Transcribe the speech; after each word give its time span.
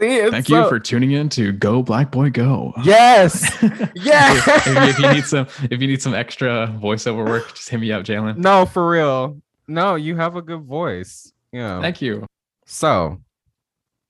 See, 0.00 0.30
Thank 0.30 0.46
so- 0.46 0.62
you 0.62 0.68
for 0.68 0.78
tuning 0.78 1.12
in 1.12 1.28
to 1.30 1.52
Go 1.52 1.82
Black 1.82 2.10
Boy 2.10 2.30
Go. 2.30 2.72
Yes. 2.84 3.42
Yes. 3.94 4.66
if, 4.66 4.76
if 4.76 4.98
you 4.98 5.12
need 5.12 5.24
some 5.24 5.46
if 5.70 5.80
you 5.80 5.88
need 5.88 6.00
some 6.00 6.14
extra 6.14 6.68
voiceover 6.80 7.26
work, 7.26 7.52
just 7.54 7.68
hit 7.68 7.80
me 7.80 7.90
up, 7.92 8.04
Jalen. 8.04 8.36
No, 8.38 8.64
for 8.64 8.88
real. 8.88 9.40
No, 9.66 9.96
you 9.96 10.16
have 10.16 10.36
a 10.36 10.42
good 10.42 10.62
voice. 10.62 11.32
Yeah. 11.52 11.80
Thank 11.80 12.00
you. 12.00 12.26
So, 12.66 13.20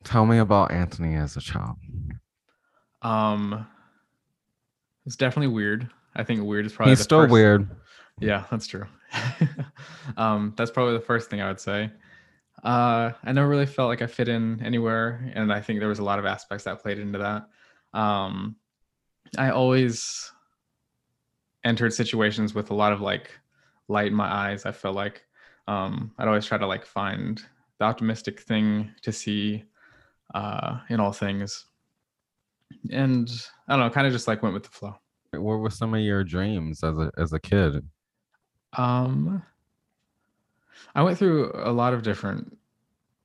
tell 0.04 0.27
me 0.27 0.38
about 0.38 0.71
Anthony 0.72 1.14
as 1.16 1.37
a 1.37 1.40
child. 1.40 1.77
Um 3.02 3.66
it's 5.07 5.16
definitely 5.16 5.48
weird. 5.55 5.89
I 6.14 6.23
think 6.25 6.43
weird 6.43 6.66
is 6.66 6.73
probably 6.73 6.93
He's 6.93 7.00
still 7.00 7.23
first- 7.23 7.32
weird. 7.32 7.68
Yeah, 8.20 8.45
that's 8.50 8.66
true. 8.66 8.84
um, 10.16 10.52
that's 10.57 10.70
probably 10.70 10.95
the 10.95 11.00
first 11.05 11.30
thing 11.30 11.41
I 11.41 11.48
would 11.48 11.61
say. 11.61 11.91
Uh, 12.62 13.12
I 13.22 13.32
never 13.32 13.48
really 13.48 13.66
felt 13.66 13.88
like 13.88 14.02
I 14.02 14.06
fit 14.06 14.29
in 14.29 14.62
anywhere, 14.64 15.30
and 15.34 15.52
I 15.52 15.61
think 15.61 15.79
there 15.79 15.88
was 15.88 16.00
a 16.00 16.04
lot 16.04 16.18
of 16.18 16.27
aspects 16.27 16.64
that 16.64 16.82
played 16.82 16.98
into 16.98 17.18
that. 17.18 17.48
Um, 17.99 18.57
I 19.36 19.50
always 19.50 20.32
entered 21.64 21.93
situations 21.93 22.54
with 22.54 22.71
a 22.71 22.75
lot 22.75 22.93
of 22.93 23.00
like 23.00 23.30
light 23.89 24.08
in 24.08 24.14
my 24.14 24.32
eyes. 24.32 24.66
I 24.66 24.72
felt 24.72 24.96
like 24.96 25.25
um, 25.66 26.13
I'd 26.18 26.29
always 26.29 26.46
try 26.46 26.58
to 26.58 26.66
like 26.66 26.85
find 26.85 27.40
the 27.79 27.85
optimistic 27.85 28.40
thing 28.40 28.90
to 29.02 29.13
see 29.13 29.64
uh, 30.35 30.80
in 30.88 30.99
all 30.99 31.13
things, 31.13 31.66
and 32.91 33.30
I 33.69 33.77
don't 33.77 33.86
know, 33.86 33.91
kind 33.91 34.06
of 34.06 34.12
just 34.12 34.27
like 34.27 34.42
went 34.42 34.55
with 34.55 34.64
the 34.64 34.70
flow. 34.70 34.97
What 35.33 35.58
were 35.58 35.70
some 35.70 35.94
of 35.94 36.00
your 36.00 36.25
dreams 36.25 36.83
as 36.83 36.97
a 36.97 37.11
as 37.19 37.33
a 37.33 37.38
kid? 37.38 37.86
Um, 38.72 39.42
I 40.95 41.03
went 41.03 41.19
through 41.19 41.53
a 41.55 41.73
lot 41.73 41.95
of 41.95 42.03
different 42.03 42.56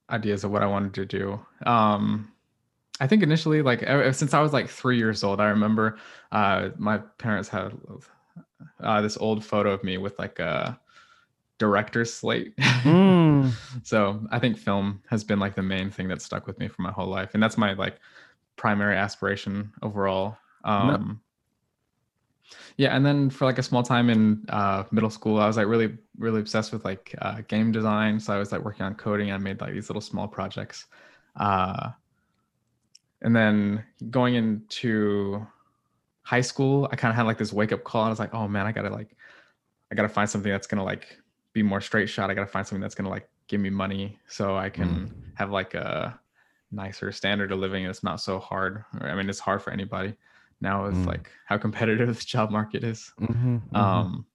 ideas 0.09 0.43
of 0.43 0.51
what 0.51 0.63
I 0.63 0.67
wanted 0.67 0.93
to 0.95 1.05
do. 1.05 1.39
Um, 1.65 2.31
I 2.99 3.07
think 3.07 3.23
initially, 3.23 3.61
like 3.61 3.83
ever, 3.83 4.13
since 4.13 4.33
I 4.33 4.41
was 4.41 4.53
like 4.53 4.69
three 4.69 4.97
years 4.97 5.23
old, 5.23 5.39
I 5.39 5.45
remember 5.45 5.97
uh, 6.31 6.69
my 6.77 6.99
parents 7.17 7.49
had 7.49 7.73
uh, 8.81 9.01
this 9.01 9.17
old 9.17 9.43
photo 9.43 9.71
of 9.71 9.83
me 9.83 9.97
with 9.97 10.17
like 10.19 10.39
a 10.39 10.79
director's 11.57 12.13
slate. 12.13 12.55
Mm. 12.57 13.51
so 13.83 14.25
I 14.31 14.39
think 14.39 14.57
film 14.57 15.01
has 15.09 15.23
been 15.23 15.39
like 15.39 15.55
the 15.55 15.63
main 15.63 15.89
thing 15.89 16.07
that 16.09 16.21
stuck 16.21 16.45
with 16.45 16.59
me 16.59 16.67
for 16.67 16.81
my 16.81 16.91
whole 16.91 17.07
life, 17.07 17.31
and 17.33 17.41
that's 17.41 17.57
my 17.57 17.73
like 17.73 17.97
primary 18.55 18.95
aspiration 18.95 19.71
overall. 19.81 20.37
Um, 20.63 21.21
yeah, 22.77 22.95
and 22.95 23.05
then 23.05 23.29
for 23.29 23.45
like 23.45 23.57
a 23.57 23.63
small 23.63 23.83
time 23.83 24.09
in 24.09 24.45
uh, 24.49 24.83
middle 24.91 25.09
school, 25.09 25.39
I 25.39 25.47
was 25.47 25.57
like 25.57 25.67
really, 25.67 25.97
really 26.17 26.39
obsessed 26.39 26.71
with 26.71 26.83
like 26.83 27.15
uh, 27.21 27.41
game 27.47 27.71
design. 27.71 28.19
So 28.19 28.33
I 28.33 28.37
was 28.37 28.51
like 28.51 28.63
working 28.63 28.85
on 28.85 28.95
coding. 28.95 29.31
I 29.31 29.37
made 29.37 29.61
like 29.61 29.73
these 29.73 29.89
little 29.89 30.01
small 30.01 30.27
projects. 30.27 30.85
Uh, 31.35 31.91
and 33.21 33.35
then 33.35 33.83
going 34.09 34.35
into 34.35 35.45
high 36.23 36.41
school, 36.41 36.87
I 36.91 36.95
kind 36.95 37.09
of 37.09 37.15
had 37.15 37.25
like 37.25 37.37
this 37.37 37.53
wake 37.53 37.71
up 37.71 37.83
call. 37.83 38.03
And 38.03 38.07
I 38.07 38.11
was 38.11 38.19
like, 38.19 38.33
oh 38.33 38.47
man, 38.47 38.65
I 38.65 38.71
gotta 38.71 38.89
like, 38.89 39.15
I 39.91 39.95
gotta 39.95 40.09
find 40.09 40.29
something 40.29 40.51
that's 40.51 40.67
gonna 40.67 40.83
like 40.83 41.17
be 41.53 41.63
more 41.63 41.81
straight 41.81 42.09
shot. 42.09 42.29
I 42.29 42.33
gotta 42.33 42.47
find 42.47 42.65
something 42.65 42.81
that's 42.81 42.95
gonna 42.95 43.09
like 43.09 43.29
give 43.47 43.61
me 43.61 43.69
money 43.69 44.19
so 44.27 44.57
I 44.57 44.69
can 44.69 45.33
have 45.35 45.51
like 45.51 45.73
a 45.73 46.19
nicer 46.71 47.11
standard 47.11 47.51
of 47.51 47.59
living. 47.59 47.85
It's 47.85 48.03
not 48.03 48.19
so 48.19 48.39
hard. 48.39 48.83
I 48.99 49.13
mean, 49.15 49.29
it's 49.29 49.39
hard 49.39 49.61
for 49.61 49.71
anybody 49.71 50.15
now 50.63 50.85
with 50.85 50.95
Mm. 50.95 51.05
like 51.05 51.29
how 51.45 51.57
competitive 51.59 52.07
the 52.19 52.25
job 52.25 52.49
market 52.49 52.83
is. 52.83 53.11
Mhm, 53.19 53.61
mhm. 53.69 53.77
Um, 53.77 54.25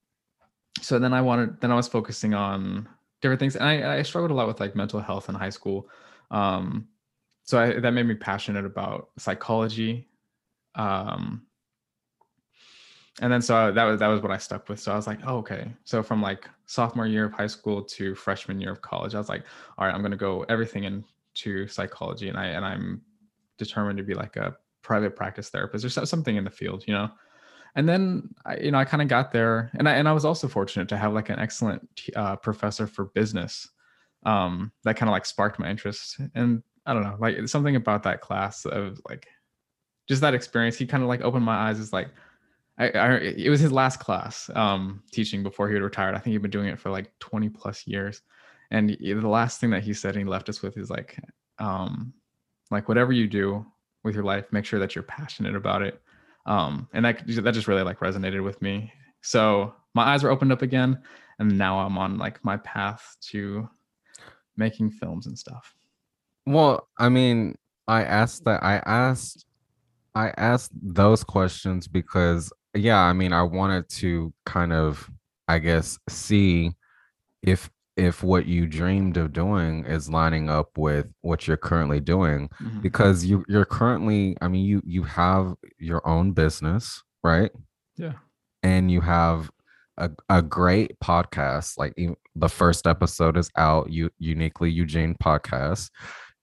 so 0.80 1.00
then 1.00 1.12
I 1.12 1.20
wanted, 1.22 1.60
then 1.60 1.72
I 1.72 1.74
was 1.74 1.88
focusing 1.88 2.34
on 2.34 2.88
different 3.20 3.40
things, 3.40 3.56
and 3.56 3.64
I, 3.68 3.98
I 3.98 4.02
struggled 4.02 4.30
a 4.30 4.34
lot 4.34 4.46
with 4.46 4.60
like 4.60 4.76
mental 4.76 5.00
health 5.00 5.28
in 5.28 5.34
high 5.34 5.50
school. 5.50 5.88
Um, 6.30 6.86
so 7.42 7.58
I, 7.58 7.80
that 7.80 7.90
made 7.92 8.06
me 8.06 8.14
passionate 8.14 8.64
about 8.64 9.08
psychology. 9.18 10.06
Um, 10.76 11.46
and 13.20 13.32
then 13.32 13.42
so 13.42 13.72
that 13.72 13.84
was 13.84 13.98
that 13.98 14.06
was 14.06 14.20
what 14.22 14.30
I 14.30 14.38
stuck 14.38 14.68
with. 14.68 14.78
So 14.78 14.92
I 14.92 14.96
was 14.96 15.06
like, 15.08 15.18
oh, 15.26 15.38
okay. 15.38 15.72
So 15.84 16.02
from 16.02 16.22
like 16.22 16.48
sophomore 16.66 17.06
year 17.06 17.24
of 17.24 17.32
high 17.32 17.48
school 17.48 17.82
to 17.82 18.14
freshman 18.14 18.60
year 18.60 18.70
of 18.70 18.80
college, 18.80 19.14
I 19.14 19.18
was 19.18 19.28
like, 19.28 19.42
all 19.76 19.86
right, 19.86 19.94
I'm 19.94 20.02
gonna 20.02 20.16
go 20.16 20.44
everything 20.48 20.84
into 20.84 21.66
psychology, 21.66 22.28
and 22.28 22.38
I 22.38 22.46
and 22.46 22.64
I'm 22.64 23.02
determined 23.56 23.98
to 23.98 24.04
be 24.04 24.14
like 24.14 24.36
a 24.36 24.56
private 24.82 25.16
practice 25.16 25.50
therapist 25.50 25.84
or 25.84 26.06
something 26.06 26.36
in 26.36 26.44
the 26.44 26.50
field, 26.50 26.84
you 26.86 26.94
know? 26.94 27.10
And 27.74 27.88
then 27.88 28.34
I, 28.44 28.56
you 28.56 28.70
know 28.70 28.78
i 28.78 28.84
kind 28.84 29.02
of 29.02 29.08
got 29.08 29.30
there 29.30 29.70
and 29.74 29.88
I, 29.88 29.94
and 29.94 30.08
I 30.08 30.12
was 30.12 30.24
also 30.24 30.48
fortunate 30.48 30.88
to 30.88 30.96
have 30.96 31.12
like 31.12 31.28
an 31.28 31.38
excellent 31.38 31.88
uh, 32.16 32.36
professor 32.36 32.86
for 32.86 33.06
business 33.06 33.68
um, 34.24 34.72
that 34.84 34.96
kind 34.96 35.08
of 35.08 35.12
like 35.12 35.26
sparked 35.26 35.58
my 35.58 35.70
interest. 35.70 36.18
And 36.34 36.62
i 36.86 36.94
don't 36.94 37.02
know 37.02 37.16
like 37.20 37.46
something 37.48 37.76
about 37.76 38.02
that 38.04 38.22
class 38.22 38.64
of 38.64 38.98
like 39.08 39.26
just 40.08 40.22
that 40.22 40.32
experience 40.32 40.76
he 40.76 40.86
kind 40.86 41.02
of 41.02 41.08
like 41.08 41.20
opened 41.20 41.44
my 41.44 41.68
eyes 41.68 41.78
as 41.78 41.92
like 41.92 42.08
I, 42.78 42.88
I 42.90 43.14
it 43.16 43.50
was 43.50 43.60
his 43.60 43.72
last 43.72 43.98
class 44.00 44.50
um, 44.54 45.02
teaching 45.12 45.42
before 45.42 45.68
he 45.68 45.74
had 45.74 45.82
retired. 45.82 46.14
I 46.14 46.18
think 46.18 46.32
he'd 46.32 46.42
been 46.42 46.50
doing 46.50 46.68
it 46.68 46.78
for 46.78 46.90
like 46.90 47.10
20 47.18 47.48
plus 47.48 47.86
years. 47.86 48.22
And 48.70 48.90
the 49.00 49.14
last 49.14 49.60
thing 49.60 49.70
that 49.70 49.82
he 49.82 49.92
said 49.92 50.14
and 50.14 50.24
he 50.24 50.30
left 50.30 50.48
us 50.48 50.62
with 50.62 50.76
is 50.76 50.90
like 50.90 51.18
um 51.58 52.12
like 52.70 52.88
whatever 52.88 53.12
you 53.12 53.26
do 53.26 53.66
with 54.08 54.16
your 54.16 54.24
life 54.24 54.46
make 54.50 54.64
sure 54.64 54.80
that 54.80 54.94
you're 54.94 55.04
passionate 55.04 55.54
about 55.54 55.82
it. 55.82 56.00
Um 56.46 56.88
and 56.92 57.04
that 57.04 57.22
that 57.26 57.54
just 57.54 57.68
really 57.68 57.82
like 57.82 58.00
resonated 58.00 58.42
with 58.42 58.60
me. 58.60 58.92
So 59.20 59.74
my 59.94 60.02
eyes 60.04 60.22
were 60.22 60.30
opened 60.30 60.52
up 60.52 60.62
again 60.62 61.00
and 61.38 61.56
now 61.56 61.78
i'm 61.78 61.98
on 61.98 62.18
like 62.18 62.44
my 62.44 62.56
path 62.58 63.16
to 63.20 63.68
making 64.58 64.90
films 64.90 65.26
and 65.26 65.38
stuff. 65.38 65.74
Well, 66.44 66.88
I 66.98 67.08
mean, 67.08 67.54
I 67.86 68.02
asked 68.02 68.44
that 68.44 68.62
I 68.62 68.82
asked 68.84 69.46
I 70.14 70.32
asked 70.36 70.72
those 70.74 71.24
questions 71.24 71.86
because 71.86 72.52
yeah, 72.74 72.98
I 72.98 73.12
mean, 73.12 73.32
I 73.32 73.42
wanted 73.42 73.88
to 73.90 74.32
kind 74.44 74.72
of 74.72 75.08
I 75.46 75.58
guess 75.58 75.98
see 76.08 76.72
if 77.42 77.70
if 77.98 78.22
what 78.22 78.46
you 78.46 78.66
dreamed 78.66 79.16
of 79.16 79.32
doing 79.32 79.84
is 79.84 80.08
lining 80.08 80.48
up 80.48 80.78
with 80.78 81.06
what 81.22 81.46
you're 81.46 81.56
currently 81.56 82.00
doing 82.00 82.48
Mhm. 82.62 82.80
because 82.80 83.24
you 83.24 83.44
you're 83.48 83.64
currently 83.66 84.36
I 84.40 84.48
mean, 84.48 84.64
you 84.64 84.80
you 84.84 85.02
have 85.02 85.54
your 85.78 86.06
own 86.08 86.32
business, 86.32 87.02
right? 87.22 87.50
yeah 87.96 88.12
and 88.62 88.90
you 88.90 89.00
have 89.00 89.50
a, 89.96 90.08
a 90.28 90.40
great 90.40 90.92
podcast 91.00 91.76
like 91.76 91.92
the 92.36 92.48
first 92.48 92.86
episode 92.86 93.36
is 93.36 93.50
out 93.56 93.90
you 93.90 94.08
uniquely 94.18 94.70
eugene 94.70 95.16
podcast 95.20 95.90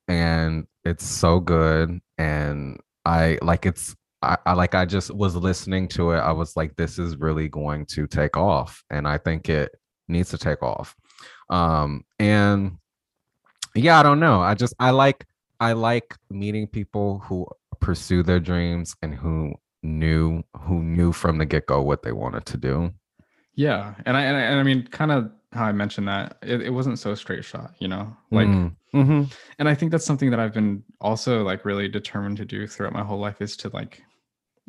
and 0.09 0.65
it's 0.83 1.05
so 1.05 1.39
good 1.39 1.99
and 2.17 2.77
i 3.05 3.37
like 3.41 3.65
it's 3.65 3.95
I, 4.21 4.37
I 4.45 4.53
like 4.53 4.75
i 4.75 4.83
just 4.85 5.13
was 5.13 5.35
listening 5.35 5.87
to 5.89 6.11
it 6.11 6.17
i 6.17 6.31
was 6.31 6.55
like 6.57 6.75
this 6.75 6.99
is 6.99 7.15
really 7.17 7.47
going 7.47 7.85
to 7.87 8.05
take 8.07 8.35
off 8.37 8.83
and 8.89 9.07
i 9.07 9.17
think 9.17 9.47
it 9.49 9.71
needs 10.09 10.29
to 10.31 10.37
take 10.37 10.61
off 10.61 10.93
um 11.49 12.03
and 12.19 12.77
yeah 13.75 13.99
i 13.99 14.03
don't 14.03 14.19
know. 14.19 14.41
I 14.41 14.53
just 14.55 14.73
i 14.79 14.91
like 14.91 15.25
i 15.59 15.73
like 15.73 16.15
meeting 16.29 16.67
people 16.67 17.19
who 17.19 17.47
pursue 17.79 18.23
their 18.23 18.39
dreams 18.39 18.95
and 19.01 19.13
who 19.13 19.53
knew 19.83 20.43
who 20.57 20.81
knew 20.81 21.11
from 21.11 21.37
the 21.37 21.45
get-go 21.45 21.81
what 21.81 22.01
they 22.03 22.11
wanted 22.11 22.45
to 22.47 22.57
do. 22.57 22.91
Yeah 23.55 23.93
and 24.05 24.17
i 24.17 24.23
and 24.23 24.35
i, 24.37 24.41
and 24.41 24.59
I 24.59 24.63
mean 24.63 24.87
kind 24.87 25.11
of 25.11 25.31
how 25.53 25.65
i 25.65 25.71
mentioned 25.71 26.07
that 26.07 26.37
it, 26.41 26.61
it 26.61 26.69
wasn't 26.69 26.99
so 26.99 27.15
straight 27.15 27.45
shot 27.45 27.71
you 27.79 27.87
know? 27.87 28.15
Like 28.31 28.47
Mm, 28.47 28.75
mhm, 28.93 29.33
and 29.59 29.69
i 29.69 29.75
think 29.75 29.91
that's 29.91 30.05
something 30.05 30.29
that 30.31 30.39
i've 30.39 30.53
been 30.53 30.83
also 30.99 31.43
like 31.43 31.63
really 31.63 31.87
determined 31.87 32.37
to 32.37 32.45
do 32.45 32.67
throughout 32.67 32.93
my 32.93 33.03
whole 33.03 33.19
life 33.19 33.41
is 33.41 33.55
to 33.57 33.69
like 33.69 34.01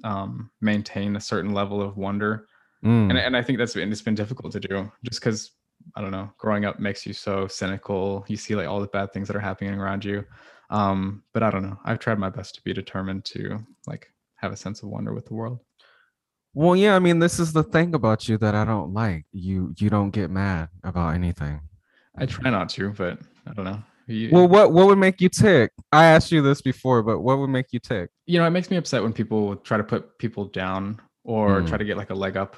um 0.05 0.51
maintain 0.61 1.17
a 1.17 1.21
certain 1.21 1.53
level 1.55 1.81
of 1.81 1.97
wonder. 1.97 2.47
Mm. 2.85 3.09
and, 3.11 3.19
and 3.19 3.37
i 3.37 3.43
think 3.43 3.59
that's 3.59 3.75
been 3.75 3.91
it's 3.91 4.03
been 4.03 4.15
difficult 4.15 4.53
to 4.53 4.61
do 4.61 4.93
just 5.03 5.21
because 5.21 5.53
i 5.95 6.01
don't 6.01 6.11
know 6.11 6.31
growing 6.39 6.65
up 6.65 6.81
makes 6.81 7.07
you 7.07 7.13
so 7.13 7.47
cynical. 7.47 8.25
You 8.29 8.37
see 8.37 8.55
like 8.57 8.67
all 8.69 8.81
the 8.81 8.87
bad 8.89 9.13
things 9.13 9.29
that 9.29 9.37
are 9.37 9.41
happening 9.41 9.75
around 9.79 10.05
you. 10.05 10.25
Um 10.71 11.23
but 11.33 11.43
i 11.43 11.51
don't 11.51 11.63
know. 11.63 11.79
I've 11.85 11.99
tried 12.01 12.19
my 12.19 12.31
best 12.31 12.55
to 12.57 12.63
be 12.63 12.73
determined 12.73 13.25
to 13.27 13.59
like 13.87 14.11
have 14.37 14.53
a 14.53 14.57
sense 14.57 14.83
of 14.83 14.89
wonder 14.89 15.15
with 15.15 15.27
the 15.27 15.35
world. 15.35 15.61
Well 16.55 16.75
yeah 16.77 16.97
i 16.97 16.99
mean 16.99 17.19
this 17.19 17.39
is 17.39 17.53
the 17.53 17.63
thing 17.63 17.95
about 17.95 18.29
you 18.29 18.39
that 18.39 18.55
i 18.55 18.65
don't 18.65 18.93
like. 18.93 19.27
You 19.33 19.75
you 19.79 19.91
don't 19.91 20.11
get 20.11 20.31
mad 20.31 20.69
about 20.83 21.15
anything. 21.15 21.61
I 22.19 22.27
try 22.27 22.51
not 22.51 22.69
to 22.71 22.91
but 22.91 23.19
i 23.47 23.53
don't 23.53 23.65
know. 23.65 23.83
You, 24.09 24.31
well 24.33 24.49
what 24.49 24.73
what 24.73 24.87
would 24.87 24.99
make 24.99 25.21
you 25.21 25.29
tick? 25.29 25.73
I 25.93 26.05
asked 26.07 26.31
you 26.33 26.41
this 26.43 26.63
before 26.63 27.03
but 27.03 27.21
what 27.21 27.39
would 27.39 27.51
make 27.51 27.73
you 27.73 27.79
tick? 27.81 28.11
You 28.27 28.39
know 28.39 28.47
it 28.47 28.51
makes 28.51 28.71
me 28.71 28.77
upset 28.77 29.03
when 29.03 29.13
people 29.13 29.57
try 29.57 29.77
to 29.77 29.85
put 29.85 30.19
people 30.19 30.47
down 30.47 31.01
or 31.25 31.61
Mm. 31.63 31.69
try 31.69 31.79
to 31.79 31.85
get 31.85 31.97
like 31.97 32.11
a 32.11 32.15
leg 32.15 32.37
up 32.37 32.57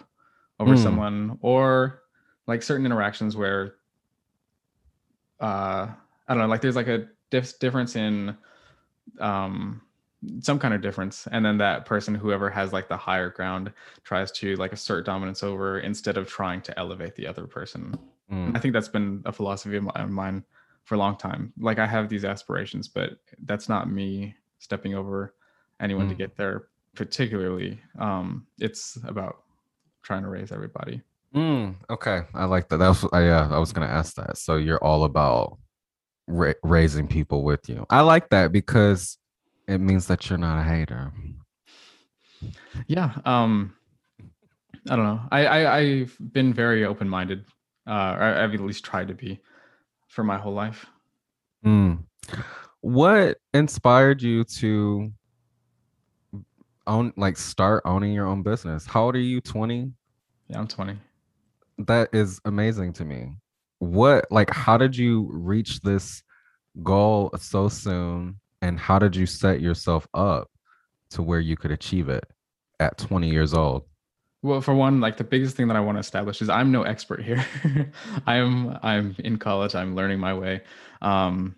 over 0.60 0.74
Mm. 0.74 0.82
someone 0.82 1.38
or 1.40 2.02
like 2.48 2.62
certain 2.64 2.84
interactions 2.84 3.36
where 3.36 3.74
uh 5.40 5.86
i 6.26 6.34
don't 6.34 6.38
know 6.38 6.46
like 6.46 6.60
there's 6.60 6.74
like 6.76 6.88
a 6.88 7.06
dif- 7.30 7.58
difference 7.60 7.94
in 7.94 8.36
um 9.20 9.80
some 10.40 10.58
kind 10.58 10.74
of 10.74 10.80
difference 10.80 11.28
and 11.30 11.44
then 11.44 11.58
that 11.58 11.84
person 11.84 12.12
whoever 12.12 12.50
has 12.50 12.72
like 12.72 12.88
the 12.88 12.96
higher 12.96 13.30
ground 13.30 13.72
tries 14.02 14.32
to 14.32 14.56
like 14.56 14.72
assert 14.72 15.06
dominance 15.06 15.44
over 15.44 15.78
instead 15.78 16.16
of 16.16 16.26
trying 16.26 16.60
to 16.60 16.76
elevate 16.78 17.14
the 17.14 17.26
other 17.26 17.46
person 17.46 17.96
Mm, 18.30 18.54
I 18.54 18.60
think 18.60 18.74
that's 18.74 18.88
been 18.88 19.22
a 19.24 19.32
philosophy 19.32 19.78
of 19.78 19.84
mi- 19.84 19.90
of 19.94 20.10
mine 20.10 20.44
for 20.84 20.96
a 20.96 20.98
long 20.98 21.16
time. 21.16 21.50
Like 21.58 21.78
I 21.78 21.86
have 21.86 22.10
these 22.10 22.26
aspirations, 22.26 22.86
but 22.86 23.12
that's 23.46 23.70
not 23.70 23.90
me 23.90 24.34
stepping 24.58 24.94
over 24.94 25.34
anyone 25.80 26.08
to 26.08 26.14
Mm. 26.14 26.18
get 26.18 26.36
there 26.36 26.68
particularly 26.94 27.80
um 27.98 28.46
it's 28.58 28.98
about 29.04 29.44
trying 30.02 30.22
to 30.24 30.28
raise 30.28 30.52
everybody 30.52 31.00
Mm, 31.34 31.76
okay, 31.90 32.22
I 32.34 32.44
like 32.46 32.68
that. 32.70 32.78
That's 32.78 33.02
was 33.02 33.12
uh, 33.12 33.18
yeah, 33.18 33.48
I 33.50 33.58
was 33.58 33.72
gonna 33.72 33.86
ask 33.86 34.14
that. 34.16 34.38
So 34.38 34.56
you're 34.56 34.82
all 34.82 35.04
about 35.04 35.58
ra- 36.26 36.54
raising 36.62 37.06
people 37.06 37.42
with 37.44 37.68
you. 37.68 37.86
I 37.90 38.00
like 38.00 38.30
that 38.30 38.50
because 38.52 39.18
it 39.66 39.78
means 39.78 40.06
that 40.06 40.28
you're 40.30 40.38
not 40.38 40.60
a 40.60 40.62
hater. 40.64 41.12
yeah 42.86 43.12
um 43.24 43.74
i 44.88 44.94
don't 44.94 45.04
know 45.04 45.20
i, 45.32 45.44
I 45.44 45.76
i've 45.78 46.16
been 46.32 46.54
very 46.54 46.84
open-minded 46.84 47.44
uh 47.86 48.14
or 48.16 48.22
i've 48.22 48.54
at 48.54 48.60
least 48.60 48.84
tried 48.84 49.08
to 49.08 49.14
be 49.14 49.40
for 50.06 50.22
my 50.22 50.38
whole 50.38 50.54
life 50.54 50.86
Mm. 51.66 52.04
What 52.80 53.38
inspired 53.52 54.22
you 54.22 54.44
to 54.44 55.12
own, 56.86 57.12
like, 57.16 57.36
start 57.36 57.82
owning 57.84 58.12
your 58.12 58.26
own 58.26 58.44
business? 58.44 58.86
How 58.86 59.06
old 59.06 59.16
are 59.16 59.20
you? 59.20 59.40
Twenty. 59.40 59.92
yeah 60.48 60.58
i'm 60.60 60.68
20 60.68 60.96
That 61.78 62.08
is 62.12 62.40
amazing 62.44 62.94
to 62.94 63.04
me. 63.04 63.36
What, 63.78 64.26
like, 64.30 64.50
how 64.50 64.76
did 64.76 64.96
you 64.96 65.28
reach 65.32 65.80
this 65.80 66.22
goal 66.82 67.30
so 67.38 67.68
soon, 67.68 68.40
and 68.62 68.78
how 68.78 68.98
did 68.98 69.14
you 69.14 69.26
set 69.26 69.60
yourself 69.60 70.06
up 70.14 70.50
to 71.10 71.22
where 71.22 71.40
you 71.40 71.56
could 71.56 71.70
achieve 71.70 72.08
it 72.08 72.24
at 72.80 72.98
20 72.98 73.30
years 73.30 73.54
old? 73.54 73.84
Well, 74.42 74.60
for 74.60 74.74
one, 74.74 75.00
like 75.00 75.16
the 75.16 75.24
biggest 75.24 75.56
thing 75.56 75.66
that 75.68 75.76
I 75.76 75.80
want 75.80 75.96
to 75.96 76.00
establish 76.00 76.40
is 76.40 76.48
I'm 76.48 76.70
no 76.70 76.82
expert 76.82 77.22
here. 77.22 77.44
I'm 78.26 78.78
I'm 78.82 79.16
in 79.18 79.36
college. 79.36 79.74
I'm 79.74 79.96
learning 79.96 80.20
my 80.20 80.32
way, 80.32 80.62
um, 81.02 81.56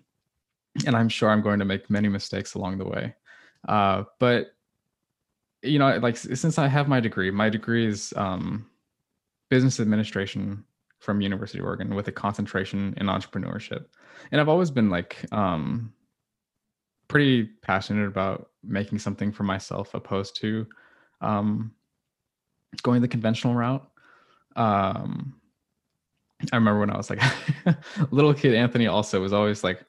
and 0.85 0.95
I'm 0.95 1.07
sure 1.07 1.29
I'm 1.29 1.41
going 1.41 1.59
to 1.59 1.65
make 1.65 1.91
many 1.91 2.07
mistakes 2.07 2.55
along 2.55 2.79
the 2.79 2.87
way. 2.87 3.15
Uh, 3.67 4.05
but 4.19 4.47
you 5.61 5.77
know, 5.77 5.95
like 5.99 6.17
since 6.17 6.57
I 6.57 6.67
have 6.67 6.87
my 6.87 6.99
degree, 6.99 7.29
my 7.29 7.49
degree 7.49 7.85
is 7.85 8.13
um, 8.15 8.65
business 9.51 9.79
administration 9.79 10.63
from 10.99 11.19
University 11.19 11.59
of 11.59 11.65
Oregon 11.65 11.93
with 11.93 12.07
a 12.07 12.11
concentration 12.11 12.93
in 12.97 13.07
entrepreneurship, 13.07 13.85
and 14.31 14.39
I've 14.39 14.49
always 14.49 14.71
been 14.71 14.89
like 14.89 15.17
um, 15.31 15.93
pretty 17.09 17.43
passionate 17.61 18.07
about 18.07 18.49
making 18.63 18.97
something 18.97 19.33
for 19.33 19.43
myself, 19.43 19.93
opposed 19.93 20.37
to 20.37 20.65
um, 21.19 21.71
going 22.81 23.01
the 23.01 23.07
conventional 23.09 23.53
route. 23.53 23.85
Um, 24.55 25.35
I 26.51 26.55
remember 26.55 26.79
when 26.79 26.89
I 26.89 26.97
was 26.97 27.09
like 27.09 27.21
little 28.11 28.33
kid, 28.33 28.55
Anthony 28.55 28.87
also 28.87 29.21
was 29.21 29.33
always 29.33 29.63
like, 29.63 29.83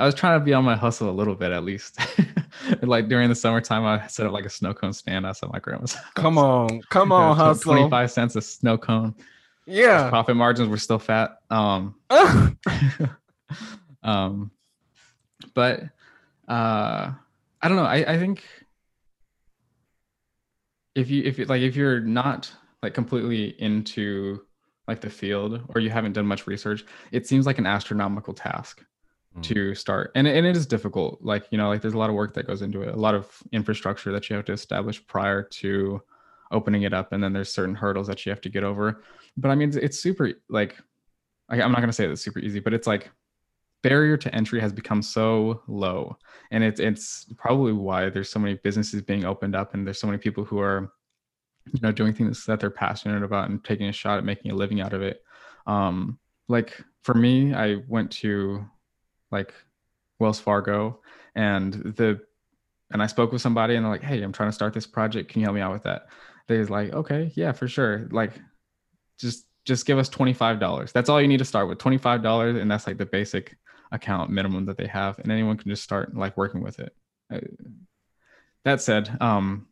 I 0.00 0.06
was 0.06 0.14
trying 0.14 0.40
to 0.40 0.44
be 0.44 0.54
on 0.54 0.64
my 0.64 0.76
hustle 0.76 1.10
a 1.10 1.12
little 1.12 1.34
bit 1.34 1.52
at 1.52 1.62
least. 1.62 2.00
like 2.82 3.08
during 3.08 3.28
the 3.28 3.34
summertime, 3.34 3.84
I 3.84 4.06
set 4.06 4.24
up 4.24 4.32
like 4.32 4.46
a 4.46 4.50
snow 4.50 4.72
cone 4.72 4.94
stand 4.94 5.26
outside 5.26 5.52
my 5.52 5.58
grandma's. 5.58 5.92
house. 5.94 6.04
Come 6.14 6.38
on, 6.38 6.80
come 6.88 7.12
on, 7.12 7.36
tw- 7.36 7.38
hustle. 7.38 7.74
25 7.74 8.10
cents 8.10 8.34
a 8.34 8.40
snow 8.40 8.78
cone. 8.78 9.14
Yeah. 9.66 10.08
Profit 10.08 10.36
margins 10.36 10.70
were 10.70 10.78
still 10.78 10.98
fat. 10.98 11.40
Um, 11.50 11.96
um, 14.02 14.50
but 15.52 15.82
uh, 16.48 17.12
I 17.60 17.68
don't 17.68 17.76
know. 17.76 17.84
I, 17.84 18.14
I 18.14 18.18
think 18.18 18.42
if 20.94 21.10
you 21.10 21.24
if 21.24 21.38
you 21.38 21.44
like 21.44 21.60
if 21.60 21.76
you're 21.76 22.00
not 22.00 22.50
like 22.82 22.94
completely 22.94 23.54
into 23.60 24.40
like 24.88 25.02
the 25.02 25.10
field 25.10 25.60
or 25.74 25.80
you 25.82 25.90
haven't 25.90 26.14
done 26.14 26.26
much 26.26 26.46
research, 26.46 26.86
it 27.12 27.26
seems 27.26 27.44
like 27.44 27.58
an 27.58 27.66
astronomical 27.66 28.32
task 28.32 28.82
Mm. 29.36 29.42
to 29.44 29.74
start, 29.76 30.10
and 30.16 30.26
and 30.26 30.44
it 30.44 30.56
is 30.56 30.66
difficult. 30.66 31.20
Like 31.22 31.46
you 31.50 31.58
know, 31.58 31.68
like 31.68 31.82
there's 31.82 31.94
a 31.94 31.98
lot 31.98 32.10
of 32.10 32.16
work 32.16 32.34
that 32.34 32.48
goes 32.48 32.62
into 32.62 32.82
it, 32.82 32.92
a 32.92 32.96
lot 32.96 33.14
of 33.14 33.30
infrastructure 33.52 34.10
that 34.10 34.28
you 34.28 34.34
have 34.34 34.44
to 34.46 34.52
establish 34.52 35.06
prior 35.06 35.44
to 35.44 36.02
opening 36.50 36.82
it 36.82 36.92
up, 36.92 37.12
and 37.12 37.22
then 37.22 37.32
there's 37.32 37.52
certain 37.52 37.76
hurdles 37.76 38.08
that 38.08 38.26
you 38.26 38.30
have 38.30 38.40
to 38.40 38.48
get 38.48 38.64
over. 38.64 39.04
But 39.36 39.52
I 39.52 39.54
mean, 39.54 39.68
it's, 39.68 39.76
it's 39.76 40.00
super 40.00 40.32
like 40.48 40.76
I, 41.48 41.62
I'm 41.62 41.70
not 41.70 41.80
gonna 41.80 41.92
say 41.92 42.06
it's 42.06 42.22
super 42.22 42.40
easy, 42.40 42.58
but 42.58 42.74
it's 42.74 42.88
like 42.88 43.10
barrier 43.82 44.16
to 44.16 44.34
entry 44.34 44.60
has 44.60 44.72
become 44.72 45.00
so 45.00 45.62
low 45.66 46.16
and 46.50 46.62
it's 46.62 46.80
it's 46.80 47.26
probably 47.38 47.72
why 47.72 48.10
there's 48.10 48.28
so 48.28 48.38
many 48.38 48.54
businesses 48.62 49.00
being 49.00 49.24
opened 49.24 49.54
up 49.54 49.72
and 49.72 49.86
there's 49.86 49.98
so 49.98 50.06
many 50.06 50.18
people 50.18 50.44
who 50.44 50.58
are 50.58 50.92
you 51.72 51.80
know 51.82 51.92
doing 51.92 52.12
things 52.12 52.44
that 52.44 52.60
they're 52.60 52.68
passionate 52.68 53.22
about 53.22 53.48
and 53.48 53.64
taking 53.64 53.88
a 53.88 53.92
shot 53.92 54.18
at 54.18 54.24
making 54.24 54.50
a 54.50 54.54
living 54.54 54.82
out 54.82 54.92
of 54.92 55.00
it 55.00 55.22
um 55.66 56.18
like 56.48 56.78
for 57.02 57.14
me 57.14 57.54
i 57.54 57.76
went 57.88 58.10
to 58.10 58.62
like 59.30 59.54
wells 60.18 60.40
fargo 60.40 61.00
and 61.34 61.74
the 61.74 62.20
and 62.92 63.02
i 63.02 63.06
spoke 63.06 63.32
with 63.32 63.42
somebody 63.42 63.74
and 63.74 63.84
they're 63.84 63.92
like 63.92 64.02
hey 64.02 64.22
i'm 64.22 64.32
trying 64.32 64.48
to 64.48 64.54
start 64.54 64.74
this 64.74 64.86
project. 64.86 65.30
Can 65.30 65.40
you 65.40 65.46
help 65.46 65.54
me 65.54 65.60
out 65.60 65.72
with 65.72 65.84
that? 65.84 66.08
They're 66.46 66.64
like 66.66 66.92
okay 66.92 67.32
yeah 67.34 67.52
for 67.52 67.68
sure. 67.68 68.08
Like 68.10 68.32
just 69.18 69.46
just 69.64 69.86
give 69.86 69.98
us 69.98 70.08
$25 70.08 70.92
that's 70.92 71.08
all 71.08 71.20
you 71.20 71.28
need 71.28 71.38
to 71.38 71.44
start 71.44 71.68
with 71.68 71.78
$25 71.78 72.60
and 72.60 72.70
that's 72.70 72.86
like 72.86 72.98
the 72.98 73.06
basic 73.06 73.56
account 73.92 74.30
minimum 74.30 74.64
that 74.66 74.76
they 74.76 74.86
have 74.86 75.18
and 75.18 75.30
anyone 75.30 75.56
can 75.56 75.70
just 75.70 75.82
start 75.82 76.16
like 76.16 76.36
working 76.36 76.62
with 76.62 76.80
it. 76.80 76.94
Uh, 77.32 77.40
that 78.64 78.80
said 78.80 79.16
um 79.20 79.66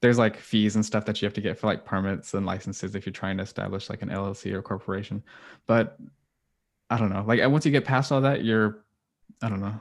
there's 0.00 0.18
like 0.18 0.36
fees 0.36 0.74
and 0.74 0.84
stuff 0.84 1.06
that 1.06 1.22
you 1.22 1.26
have 1.26 1.32
to 1.34 1.40
get 1.40 1.58
for 1.58 1.66
like 1.66 1.84
permits 1.84 2.34
and 2.34 2.44
licenses 2.44 2.94
if 2.94 3.06
you're 3.06 3.12
trying 3.12 3.38
to 3.38 3.42
establish 3.42 3.88
like 3.88 4.02
an 4.02 4.10
llc 4.10 4.52
or 4.52 4.60
corporation 4.60 5.22
but 5.66 5.98
i 6.90 6.98
don't 6.98 7.10
know 7.10 7.24
like 7.26 7.40
once 7.50 7.64
you 7.64 7.72
get 7.72 7.84
past 7.84 8.12
all 8.12 8.20
that 8.20 8.44
you're 8.44 8.84
i 9.42 9.48
don't 9.48 9.60
know 9.60 9.78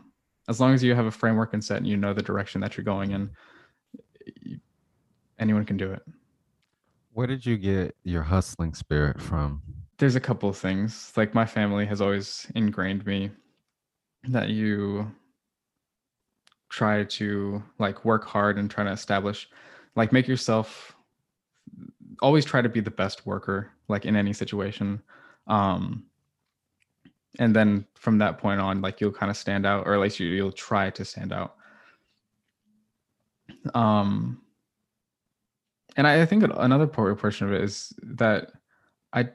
as 0.50 0.60
long 0.60 0.74
as 0.74 0.84
you 0.84 0.94
have 0.94 1.06
a 1.06 1.12
framework 1.12 1.54
and 1.54 1.64
set 1.64 1.78
and 1.78 1.88
you 1.88 1.98
know 1.98 2.14
the 2.14 2.22
direction 2.22 2.62
that 2.62 2.76
you're 2.78 2.84
going 2.84 3.12
in 3.12 3.30
anyone 5.40 5.66
can 5.66 5.78
do 5.78 5.92
it. 5.92 6.02
Where 7.12 7.28
did 7.28 7.46
you 7.46 7.58
get 7.58 7.96
your 8.04 8.24
hustling 8.24 8.74
spirit 8.74 9.22
from? 9.22 9.62
there's 10.00 10.16
a 10.16 10.20
couple 10.20 10.50
of 10.50 10.58
things. 10.58 11.14
Like 11.16 11.34
my 11.34 11.46
family 11.46 11.86
has 11.86 12.02
always 12.02 12.48
ingrained 12.56 13.06
me 13.06 13.30
that 14.28 14.50
you 14.50 15.10
try 16.68 17.04
to 17.04 17.64
like 17.78 18.04
work 18.04 18.26
hard 18.26 18.58
and 18.58 18.70
try 18.70 18.84
to 18.84 18.92
establish 18.92 19.48
like 19.96 20.12
make 20.12 20.28
yourself 20.28 20.96
always 22.22 22.44
try 22.44 22.62
to 22.62 22.68
be 22.68 22.82
the 22.82 22.92
best 22.92 23.26
worker 23.26 23.72
like 23.88 24.06
in 24.06 24.16
any 24.16 24.34
situation. 24.34 25.02
Um 25.48 26.04
and 27.40 27.56
then 27.56 27.86
from 27.96 28.18
that 28.20 28.38
point 28.38 28.62
on 28.62 28.82
like 28.82 29.02
you'll 29.02 29.12
kind 29.12 29.30
of 29.30 29.38
stand 29.38 29.66
out 29.66 29.88
or 29.88 29.94
at 29.94 30.00
least 30.00 30.20
you, 30.20 30.28
you'll 30.28 30.52
try 30.52 30.90
to 30.90 31.04
stand 31.06 31.34
out. 31.34 31.56
Um 33.74 34.44
and 35.96 36.08
i, 36.08 36.22
I 36.22 36.26
think 36.26 36.44
another 36.44 36.88
portion 36.88 37.48
of 37.48 37.54
it 37.54 37.62
is 37.62 37.94
that 38.04 38.52
i 39.14 39.30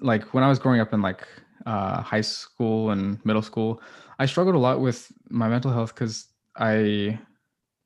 like 0.00 0.34
when 0.34 0.44
i 0.44 0.48
was 0.48 0.58
growing 0.58 0.80
up 0.80 0.92
in 0.92 1.02
like 1.02 1.26
uh, 1.66 2.00
high 2.00 2.22
school 2.22 2.90
and 2.90 3.22
middle 3.24 3.42
school 3.42 3.82
i 4.18 4.24
struggled 4.24 4.54
a 4.54 4.58
lot 4.58 4.80
with 4.80 5.12
my 5.28 5.48
mental 5.48 5.70
health 5.70 5.94
because 5.94 6.28
i 6.56 7.18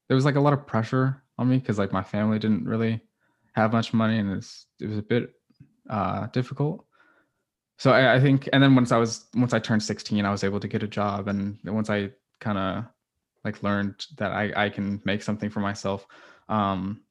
there 0.08 0.14
was 0.14 0.24
like 0.24 0.36
a 0.36 0.40
lot 0.40 0.52
of 0.52 0.66
pressure 0.66 1.22
on 1.38 1.48
me 1.48 1.58
because 1.58 1.78
like 1.78 1.92
my 1.92 2.02
family 2.02 2.38
didn't 2.38 2.64
really 2.64 3.00
have 3.54 3.72
much 3.72 3.92
money 3.92 4.18
and 4.18 4.32
it's, 4.32 4.66
it 4.80 4.88
was 4.88 4.98
a 4.98 5.02
bit 5.02 5.30
uh, 5.90 6.26
difficult 6.28 6.86
so 7.78 7.92
I, 7.92 8.14
I 8.14 8.20
think 8.20 8.48
and 8.52 8.62
then 8.62 8.74
once 8.74 8.92
i 8.92 8.96
was 8.96 9.26
once 9.34 9.52
i 9.52 9.58
turned 9.58 9.82
16 9.82 10.24
i 10.24 10.30
was 10.30 10.44
able 10.44 10.60
to 10.60 10.68
get 10.68 10.82
a 10.82 10.88
job 10.88 11.28
and 11.28 11.58
once 11.64 11.90
i 11.90 12.10
kind 12.40 12.58
of 12.58 12.84
like 13.44 13.62
learned 13.62 14.06
that 14.16 14.32
I, 14.32 14.52
I 14.56 14.68
can 14.70 15.02
make 15.04 15.22
something 15.22 15.50
for 15.50 15.60
myself 15.60 16.06
um 16.48 17.02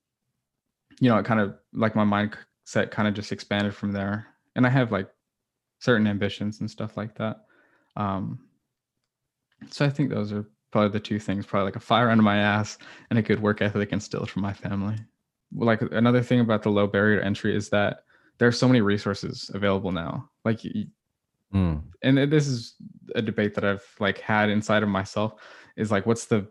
you 0.99 1.09
know 1.09 1.17
it 1.17 1.25
kind 1.25 1.39
of 1.39 1.55
like 1.73 1.95
my 1.95 2.03
mindset 2.03 2.91
kind 2.91 3.07
of 3.07 3.13
just 3.13 3.31
expanded 3.31 3.75
from 3.75 3.91
there. 3.91 4.27
And 4.55 4.65
i 4.65 4.69
have 4.69 4.91
like 4.91 5.09
certain 5.79 6.07
ambitions 6.07 6.59
and 6.59 6.69
stuff 6.69 6.97
like 6.97 7.15
that 7.15 7.45
um 7.95 8.39
so 9.69 9.85
i 9.85 9.89
think 9.89 10.09
those 10.09 10.31
are 10.31 10.45
probably 10.73 10.89
the 10.89 10.99
two 10.99 11.19
things 11.19 11.45
probably 11.45 11.65
like 11.65 11.75
a 11.75 11.79
fire 11.79 12.09
under 12.09 12.23
my 12.23 12.37
ass 12.37 12.79
and 13.11 13.19
a 13.19 13.21
good 13.21 13.39
work 13.39 13.61
ethic 13.61 13.93
instilled 13.93 14.29
from 14.29 14.41
my 14.41 14.51
family. 14.51 14.97
Like 15.55 15.83
another 15.83 16.23
thing 16.23 16.39
about 16.39 16.63
the 16.63 16.71
low 16.71 16.87
barrier 16.87 17.19
to 17.19 17.25
entry 17.25 17.55
is 17.55 17.69
that 17.69 18.05
there 18.37 18.47
are 18.47 18.53
so 18.53 18.67
many 18.67 18.81
resources 18.81 19.49
available 19.53 19.91
now. 19.91 20.29
Like 20.43 20.61
Mm, 21.53 21.83
and 22.01 22.17
this 22.31 22.47
is 22.47 22.75
a 23.13 23.21
debate 23.21 23.53
that 23.55 23.63
I've 23.63 23.85
like 23.99 24.17
had 24.17 24.49
inside 24.49 24.81
of 24.81 24.89
myself 24.89 25.35
is 25.77 25.91
like 25.91 26.05
what's 26.07 26.25
the 26.25 26.47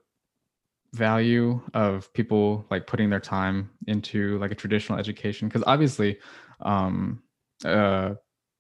value 0.95 1.61
of 1.75 2.13
people 2.13 2.65
like 2.71 2.87
putting 2.87 3.11
their 3.11 3.21
time 3.21 3.71
into 3.89 4.39
like 4.39 4.53
a 4.53 4.55
traditional 4.55 4.99
education? 4.99 5.49
Because 5.49 5.65
obviously 5.67 6.19
um 6.61 7.23
uh 7.65 8.15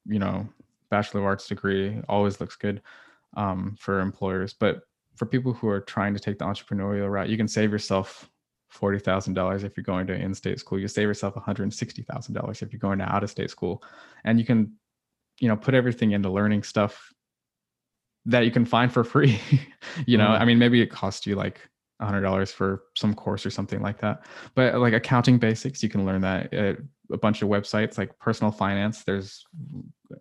you 0.06 0.18
know 0.18 0.46
bachelor 0.90 1.20
of 1.20 1.26
arts 1.26 1.46
degree 1.46 2.00
always 2.08 2.40
looks 2.40 2.56
good 2.56 2.82
um 3.36 3.76
for 3.78 4.00
employers 4.00 4.52
but 4.52 4.82
for 5.16 5.26
people 5.26 5.52
who 5.52 5.68
are 5.68 5.80
trying 5.80 6.12
to 6.14 6.20
take 6.20 6.38
the 6.38 6.44
entrepreneurial 6.44 7.10
route 7.10 7.28
you 7.28 7.36
can 7.36 7.48
save 7.48 7.70
yourself 7.70 8.28
$40,000 8.74 9.64
if 9.64 9.76
you're 9.76 9.84
going 9.84 10.06
to 10.06 10.14
in-state 10.14 10.58
school 10.58 10.78
you 10.78 10.88
save 10.88 11.08
yourself 11.08 11.34
$160,000 11.34 12.62
if 12.62 12.72
you're 12.72 12.80
going 12.80 12.98
to 12.98 13.04
out-of-state 13.04 13.50
school 13.50 13.82
and 14.24 14.38
you 14.38 14.44
can 14.44 14.72
you 15.40 15.48
know 15.48 15.56
put 15.56 15.74
everything 15.74 16.12
into 16.12 16.30
learning 16.30 16.62
stuff 16.62 17.12
that 18.26 18.44
you 18.44 18.50
can 18.50 18.64
find 18.64 18.92
for 18.92 19.04
free. 19.04 19.40
you 20.06 20.18
know, 20.18 20.28
Mm. 20.28 20.40
I 20.40 20.44
mean, 20.44 20.58
maybe 20.58 20.80
it 20.80 20.90
costs 20.90 21.26
you 21.26 21.34
like 21.34 21.60
a 22.00 22.06
hundred 22.06 22.22
dollars 22.22 22.52
for 22.52 22.84
some 22.96 23.14
course 23.14 23.46
or 23.46 23.50
something 23.50 23.80
like 23.80 24.00
that. 24.00 24.24
But 24.54 24.78
like 24.78 24.92
accounting 24.92 25.38
basics, 25.38 25.82
you 25.82 25.88
can 25.88 26.04
learn 26.04 26.20
that 26.22 26.52
at 26.52 26.78
a 27.12 27.16
bunch 27.18 27.42
of 27.42 27.48
websites 27.48 27.98
like 27.98 28.18
personal 28.18 28.50
finance. 28.52 29.04
There's 29.04 29.44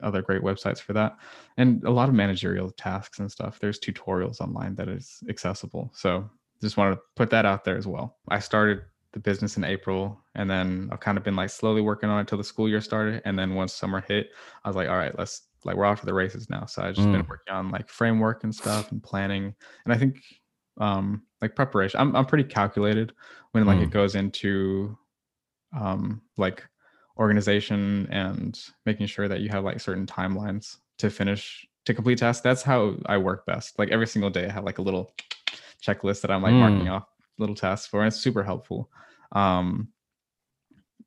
other 0.01 0.21
great 0.21 0.41
websites 0.41 0.79
for 0.79 0.93
that, 0.93 1.17
and 1.57 1.83
a 1.83 1.91
lot 1.91 2.09
of 2.09 2.15
managerial 2.15 2.71
tasks 2.71 3.19
and 3.19 3.31
stuff. 3.31 3.59
There's 3.59 3.79
tutorials 3.79 4.41
online 4.41 4.75
that 4.75 4.89
is 4.89 5.19
accessible. 5.29 5.91
So 5.93 6.29
just 6.61 6.77
wanted 6.77 6.95
to 6.95 7.01
put 7.15 7.29
that 7.31 7.45
out 7.45 7.63
there 7.65 7.77
as 7.77 7.87
well. 7.87 8.17
I 8.29 8.39
started 8.39 8.81
the 9.13 9.19
business 9.19 9.57
in 9.57 9.63
April, 9.63 10.23
and 10.35 10.49
then 10.49 10.89
I've 10.91 10.99
kind 11.01 11.17
of 11.17 11.23
been 11.23 11.35
like 11.35 11.49
slowly 11.49 11.81
working 11.81 12.09
on 12.09 12.19
it 12.21 12.27
till 12.27 12.37
the 12.37 12.43
school 12.43 12.69
year 12.69 12.81
started. 12.81 13.21
And 13.25 13.37
then 13.37 13.55
once 13.55 13.73
summer 13.73 14.01
hit, 14.07 14.29
I 14.63 14.69
was 14.69 14.75
like, 14.75 14.89
all 14.89 14.97
right, 14.97 15.17
let's 15.17 15.47
like 15.65 15.75
we're 15.75 15.85
off 15.85 15.99
to 15.99 16.05
the 16.05 16.13
races 16.13 16.49
now. 16.49 16.65
So 16.65 16.81
I've 16.81 16.95
just 16.95 17.11
been 17.11 17.21
Mm. 17.21 17.27
working 17.29 17.53
on 17.53 17.69
like 17.71 17.89
framework 17.89 18.43
and 18.43 18.53
stuff 18.55 18.91
and 18.91 19.03
planning. 19.03 19.53
And 19.85 19.93
I 19.93 19.97
think 19.97 20.21
um 20.79 21.23
like 21.41 21.55
preparation, 21.55 21.99
I'm 21.99 22.15
I'm 22.15 22.25
pretty 22.25 22.45
calculated 22.45 23.13
when 23.51 23.65
like 23.65 23.79
Mm. 23.79 23.83
it 23.83 23.89
goes 23.91 24.15
into 24.15 24.97
um 25.73 26.21
like 26.37 26.63
organization 27.17 28.07
and 28.11 28.59
making 28.85 29.07
sure 29.07 29.27
that 29.27 29.41
you 29.41 29.49
have 29.49 29.63
like 29.63 29.79
certain 29.79 30.05
timelines 30.05 30.77
to 30.97 31.09
finish 31.09 31.67
to 31.85 31.93
complete 31.93 32.19
tasks. 32.19 32.41
That's 32.41 32.63
how 32.63 32.95
I 33.05 33.17
work 33.17 33.45
best. 33.45 33.77
Like 33.79 33.89
every 33.89 34.07
single 34.07 34.29
day 34.29 34.45
I 34.47 34.51
have 34.51 34.63
like 34.63 34.77
a 34.77 34.81
little 34.81 35.13
checklist 35.85 36.21
that 36.21 36.31
I'm 36.31 36.41
like 36.43 36.53
marking 36.53 36.85
Mm. 36.87 36.91
off 36.93 37.07
little 37.37 37.55
tasks 37.55 37.87
for 37.87 37.99
and 38.01 38.07
it's 38.07 38.17
super 38.17 38.43
helpful. 38.43 38.89
Um 39.31 39.89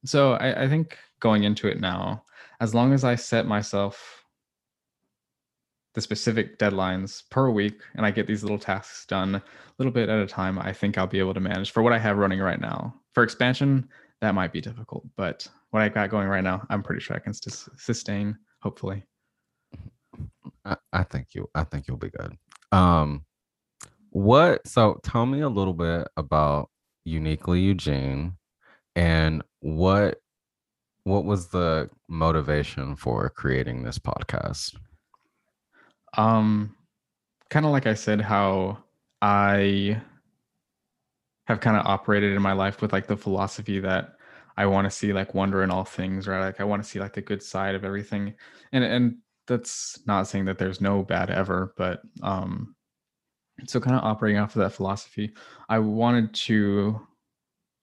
so 0.04 0.33
I, 0.35 0.64
I 0.64 0.69
think 0.69 0.99
going 1.21 1.45
into 1.45 1.66
it 1.69 1.81
now, 1.81 2.25
as 2.61 2.75
long 2.75 2.93
as 2.93 3.04
I 3.04 3.14
set 3.14 3.47
myself 3.47 4.25
the 5.95 6.00
specific 6.00 6.59
deadlines 6.59 7.23
per 7.31 7.49
week 7.50 7.81
and 7.95 8.04
I 8.04 8.11
get 8.11 8.26
these 8.26 8.43
little 8.43 8.59
tasks 8.59 9.07
done 9.07 9.37
a 9.37 9.43
little 9.78 9.93
bit 9.93 10.09
at 10.09 10.19
a 10.19 10.26
time, 10.26 10.59
I 10.59 10.73
think 10.73 10.99
I'll 10.99 11.07
be 11.07 11.21
able 11.21 11.35
to 11.35 11.40
manage 11.40 11.71
for 11.71 11.83
what 11.83 11.93
I 11.93 11.99
have 11.99 12.19
running 12.19 12.40
right 12.40 12.61
now. 12.61 12.95
For 13.12 13.23
expansion, 13.23 13.88
that 14.21 14.35
might 14.35 14.52
be 14.52 14.61
difficult, 14.61 15.04
but 15.16 15.47
what 15.71 15.83
I 15.83 15.88
got 15.88 16.11
going 16.11 16.28
right 16.28 16.43
now, 16.45 16.66
I'm 16.69 16.83
pretty 16.83 17.00
sure 17.00 17.14
I 17.16 17.21
can 17.21 17.33
sus- 17.33 17.69
sustain, 17.76 18.37
hopefully. 18.61 19.04
I, 20.64 20.76
I 20.93 21.02
think 21.04 21.28
you 21.35 21.49
I 21.54 21.64
think 21.64 21.87
you'll 21.87 21.97
be 21.97 22.11
good. 22.11 22.37
Um 22.73 23.25
what 24.14 24.64
so 24.64 25.00
tell 25.02 25.26
me 25.26 25.40
a 25.40 25.49
little 25.49 25.75
bit 25.75 26.06
about 26.16 26.71
uniquely 27.04 27.61
Eugene 27.61 28.37
and 28.94 29.42
what 29.59 30.18
what 31.02 31.25
was 31.25 31.49
the 31.49 31.90
motivation 32.09 32.94
for 32.94 33.28
creating 33.30 33.83
this 33.83 33.99
podcast? 33.99 34.76
Um, 36.16 36.76
kind 37.50 37.66
of 37.66 37.73
like 37.73 37.88
I 37.88 37.94
said, 37.94 38.21
how 38.21 38.78
I 39.21 40.00
have 41.47 41.59
kind 41.59 41.76
of 41.76 41.85
operated 41.85 42.37
in 42.37 42.40
my 42.40 42.52
life 42.52 42.80
with 42.80 42.92
like 42.92 43.09
the 43.09 43.16
philosophy 43.16 43.80
that 43.80 44.14
I 44.56 44.66
want 44.66 44.85
to 44.85 44.92
see 44.92 45.12
like 45.12 45.35
wonder 45.35 45.64
in 45.64 45.73
all 45.73 45.85
things, 45.85 46.28
right? 46.28 46.40
Like 46.40 46.61
I 46.61 46.64
want 46.64 46.85
to 46.85 46.88
see 46.88 47.00
like 47.00 47.14
the 47.14 47.21
good 47.21 47.42
side 47.42 47.75
of 47.75 47.85
everything, 47.85 48.35
and 48.71 48.85
and 48.85 49.16
that's 49.49 49.99
not 50.06 50.28
saying 50.28 50.44
that 50.44 50.59
there's 50.59 50.80
no 50.80 51.02
bad 51.02 51.30
ever, 51.30 51.75
but 51.76 52.00
um, 52.23 52.76
so 53.66 53.80
kind 53.80 53.96
of 53.96 54.04
operating 54.04 54.40
off 54.40 54.56
of 54.56 54.61
that 54.61 54.73
philosophy, 54.73 55.32
I 55.68 55.78
wanted 55.78 56.34
to 56.34 57.00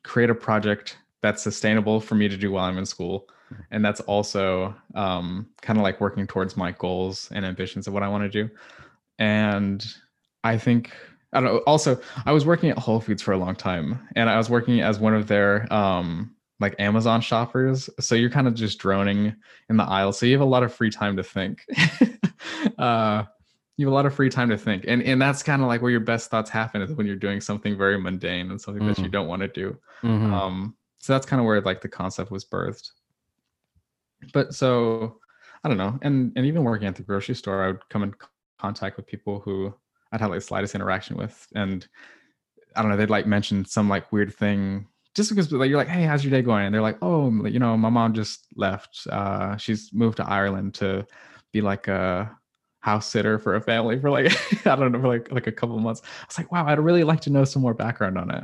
create 0.04 0.30
a 0.30 0.36
project 0.36 0.98
that's 1.22 1.44
sustainable 1.44 2.00
for 2.00 2.16
me 2.16 2.28
to 2.28 2.38
do 2.38 2.52
while 2.52 2.66
I'm 2.66 2.78
in 2.78 2.86
school. 2.86 3.28
And 3.70 3.84
that's 3.84 4.00
also 4.02 4.74
um, 4.96 5.48
kind 5.62 5.78
of 5.78 5.84
like 5.84 6.00
working 6.00 6.26
towards 6.26 6.56
my 6.56 6.72
goals 6.72 7.30
and 7.34 7.46
ambitions 7.46 7.88
of 7.88 7.94
what 7.94 8.02
I 8.02 8.08
want 8.08 8.24
to 8.24 8.30
do. 8.30 8.50
And 9.20 9.86
I 10.44 10.58
think, 10.58 10.92
I 11.34 11.42
don't 11.42 11.54
know, 11.54 11.58
also, 11.68 12.00
I 12.26 12.32
was 12.32 12.46
working 12.46 12.70
at 12.70 12.78
Whole 12.78 13.00
Foods 13.00 13.22
for 13.22 13.34
a 13.34 13.38
long 13.38 13.56
time 13.56 14.08
and 14.16 14.30
I 14.30 14.38
was 14.38 14.50
working 14.50 14.82
as 14.82 15.00
one 15.00 15.14
of 15.14 15.28
their 15.28 15.72
um, 15.72 16.34
like 16.62 16.76
Amazon 16.80 17.20
shoppers. 17.22 17.90
So 18.00 18.16
you're 18.16 18.30
kind 18.30 18.48
of 18.48 18.54
just 18.54 18.80
droning 18.80 19.36
in 19.70 19.78
the 19.78 19.84
aisle. 19.84 20.14
So 20.14 20.26
you 20.26 20.34
have 20.34 20.42
a 20.42 20.50
lot 20.50 20.64
of 20.64 20.74
free 20.74 20.90
time 20.90 21.18
to 21.18 21.24
think. 21.24 21.66
uh, 22.78 23.24
you 23.78 23.86
have 23.88 23.92
a 23.92 23.96
lot 23.96 24.06
of 24.06 24.14
free 24.14 24.30
time 24.30 24.50
to 24.50 24.58
think. 24.58 24.86
And, 24.88 25.02
and 25.04 25.22
that's 25.22 25.42
kind 25.42 25.62
of 25.62 25.68
like 25.68 25.82
where 25.82 25.92
your 25.92 26.02
best 26.02 26.30
thoughts 26.30 26.50
happen 26.50 26.82
is 26.82 26.92
when 26.94 27.08
you're 27.08 27.16
doing 27.16 27.42
something 27.42 27.78
very 27.78 28.00
mundane 28.00 28.52
and 28.52 28.62
something 28.62 28.86
that 28.86 28.98
you 29.00 29.06
Mhm. 29.06 29.12
don't 29.12 29.28
want 29.28 29.42
to 29.42 29.48
do. 29.48 29.78
Mhm. 30.04 30.32
Um, 30.32 30.78
so 31.00 31.14
that's 31.14 31.26
kind 31.26 31.40
of 31.40 31.46
where 31.46 31.62
like 31.62 31.82
the 31.82 31.90
concept 31.90 32.32
was 32.32 32.46
birthed. 32.46 32.92
But 34.34 34.54
so 34.54 35.20
I 35.64 35.68
don't 35.68 35.78
know, 35.78 35.98
and 36.02 36.32
and 36.36 36.46
even 36.46 36.64
working 36.64 36.88
at 36.88 36.96
the 36.96 37.04
grocery 37.04 37.36
store, 37.36 37.64
I 37.64 37.68
would 37.68 37.90
come 37.90 38.04
in 38.04 38.14
contact 38.60 38.98
with 38.98 39.08
people 39.08 39.40
who 39.40 39.74
I'd 40.12 40.22
have 40.22 40.30
like 40.30 40.38
the 40.40 40.46
slightest 40.46 40.76
interaction 40.76 41.18
with, 41.18 41.48
and 41.56 41.88
I 42.76 42.82
don't 42.82 42.92
know, 42.92 42.98
they'd 42.98 43.10
like 43.10 43.26
mention 43.26 43.66
some 43.66 43.90
like 43.90 44.12
weird 44.12 44.34
thing 44.34 44.88
just 45.16 45.30
because 45.30 45.52
like 45.52 45.70
you're 45.70 45.78
like, 45.78 45.88
hey, 45.88 46.04
how's 46.04 46.24
your 46.24 46.32
day 46.32 46.42
going? 46.42 46.66
And 46.66 46.74
they're 46.74 46.82
like, 46.82 46.98
oh, 47.02 47.30
you 47.46 47.60
know, 47.60 47.76
my 47.78 47.90
mom 47.90 48.14
just 48.14 48.46
left. 48.56 49.08
Uh, 49.10 49.58
she's 49.58 49.92
moved 49.94 50.18
to 50.18 50.30
Ireland 50.30 50.74
to 50.76 51.06
be 51.52 51.62
like 51.62 51.88
a 51.88 52.38
house 52.82 53.08
sitter 53.08 53.40
for 53.40 53.56
a 53.56 53.62
family 53.62 54.00
for 54.00 54.10
like 54.10 54.32
I 54.66 54.76
don't 54.76 54.92
know 54.92 55.02
for 55.02 55.08
like 55.08 55.32
like 55.32 55.48
a 55.48 55.52
couple 55.52 55.76
of 55.76 55.82
months. 55.82 56.02
I 56.04 56.26
was 56.28 56.38
like, 56.38 56.52
wow, 56.52 56.68
I'd 56.68 56.80
really 56.80 57.04
like 57.04 57.22
to 57.22 57.30
know 57.30 57.46
some 57.46 57.62
more 57.62 57.74
background 57.74 58.18
on 58.18 58.32
it. 58.32 58.44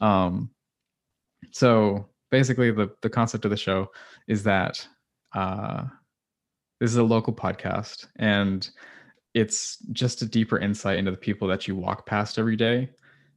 Um, 0.00 0.50
so 1.52 2.08
basically, 2.30 2.70
the 2.70 2.90
the 3.02 3.10
concept 3.10 3.44
of 3.44 3.50
the 3.50 3.56
show 3.56 3.90
is 4.28 4.42
that 4.42 4.86
uh, 5.34 5.84
this 6.80 6.90
is 6.90 6.96
a 6.96 7.02
local 7.02 7.32
podcast, 7.32 8.06
and 8.16 8.68
it's 9.34 9.78
just 9.92 10.22
a 10.22 10.26
deeper 10.26 10.58
insight 10.58 10.98
into 10.98 11.10
the 11.10 11.16
people 11.16 11.46
that 11.48 11.68
you 11.68 11.76
walk 11.76 12.06
past 12.06 12.38
every 12.38 12.56
day. 12.56 12.90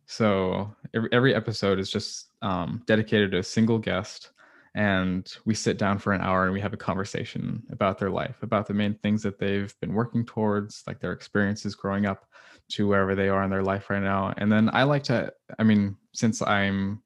So 0.06 0.74
every, 0.96 1.10
every 1.12 1.36
episode 1.36 1.78
is 1.78 1.92
just 1.92 2.30
um, 2.42 2.82
dedicated 2.88 3.32
to 3.32 3.40
a 3.40 3.44
single 3.44 3.78
guest, 3.78 4.32
and 4.80 5.36
we 5.44 5.54
sit 5.54 5.78
down 5.78 6.00
for 6.00 6.14
an 6.14 6.22
hour 6.22 6.46
and 6.46 6.54
we 6.54 6.62
have 6.62 6.72
a 6.72 6.78
conversation 6.78 7.62
about 7.70 8.00
their 8.00 8.10
life, 8.10 8.38
about 8.44 8.66
the 8.66 8.74
main 8.74 8.94
things 8.94 9.22
that 9.22 9.38
they've 9.38 9.78
been 9.82 9.94
working 9.94 10.26
towards, 10.26 10.84
like 10.88 11.02
their 11.02 11.12
experiences 11.12 11.76
growing 11.76 12.06
up 12.06 12.26
to 12.70 12.88
wherever 12.88 13.14
they 13.14 13.28
are 13.28 13.44
in 13.44 13.50
their 13.50 13.62
life 13.62 13.90
right 13.90 14.02
now. 14.02 14.34
And 14.38 14.50
then 14.50 14.70
I 14.72 14.84
like 14.84 15.04
to, 15.04 15.34
I 15.60 15.64
mean, 15.64 15.98
since 16.14 16.42
I'm, 16.42 17.04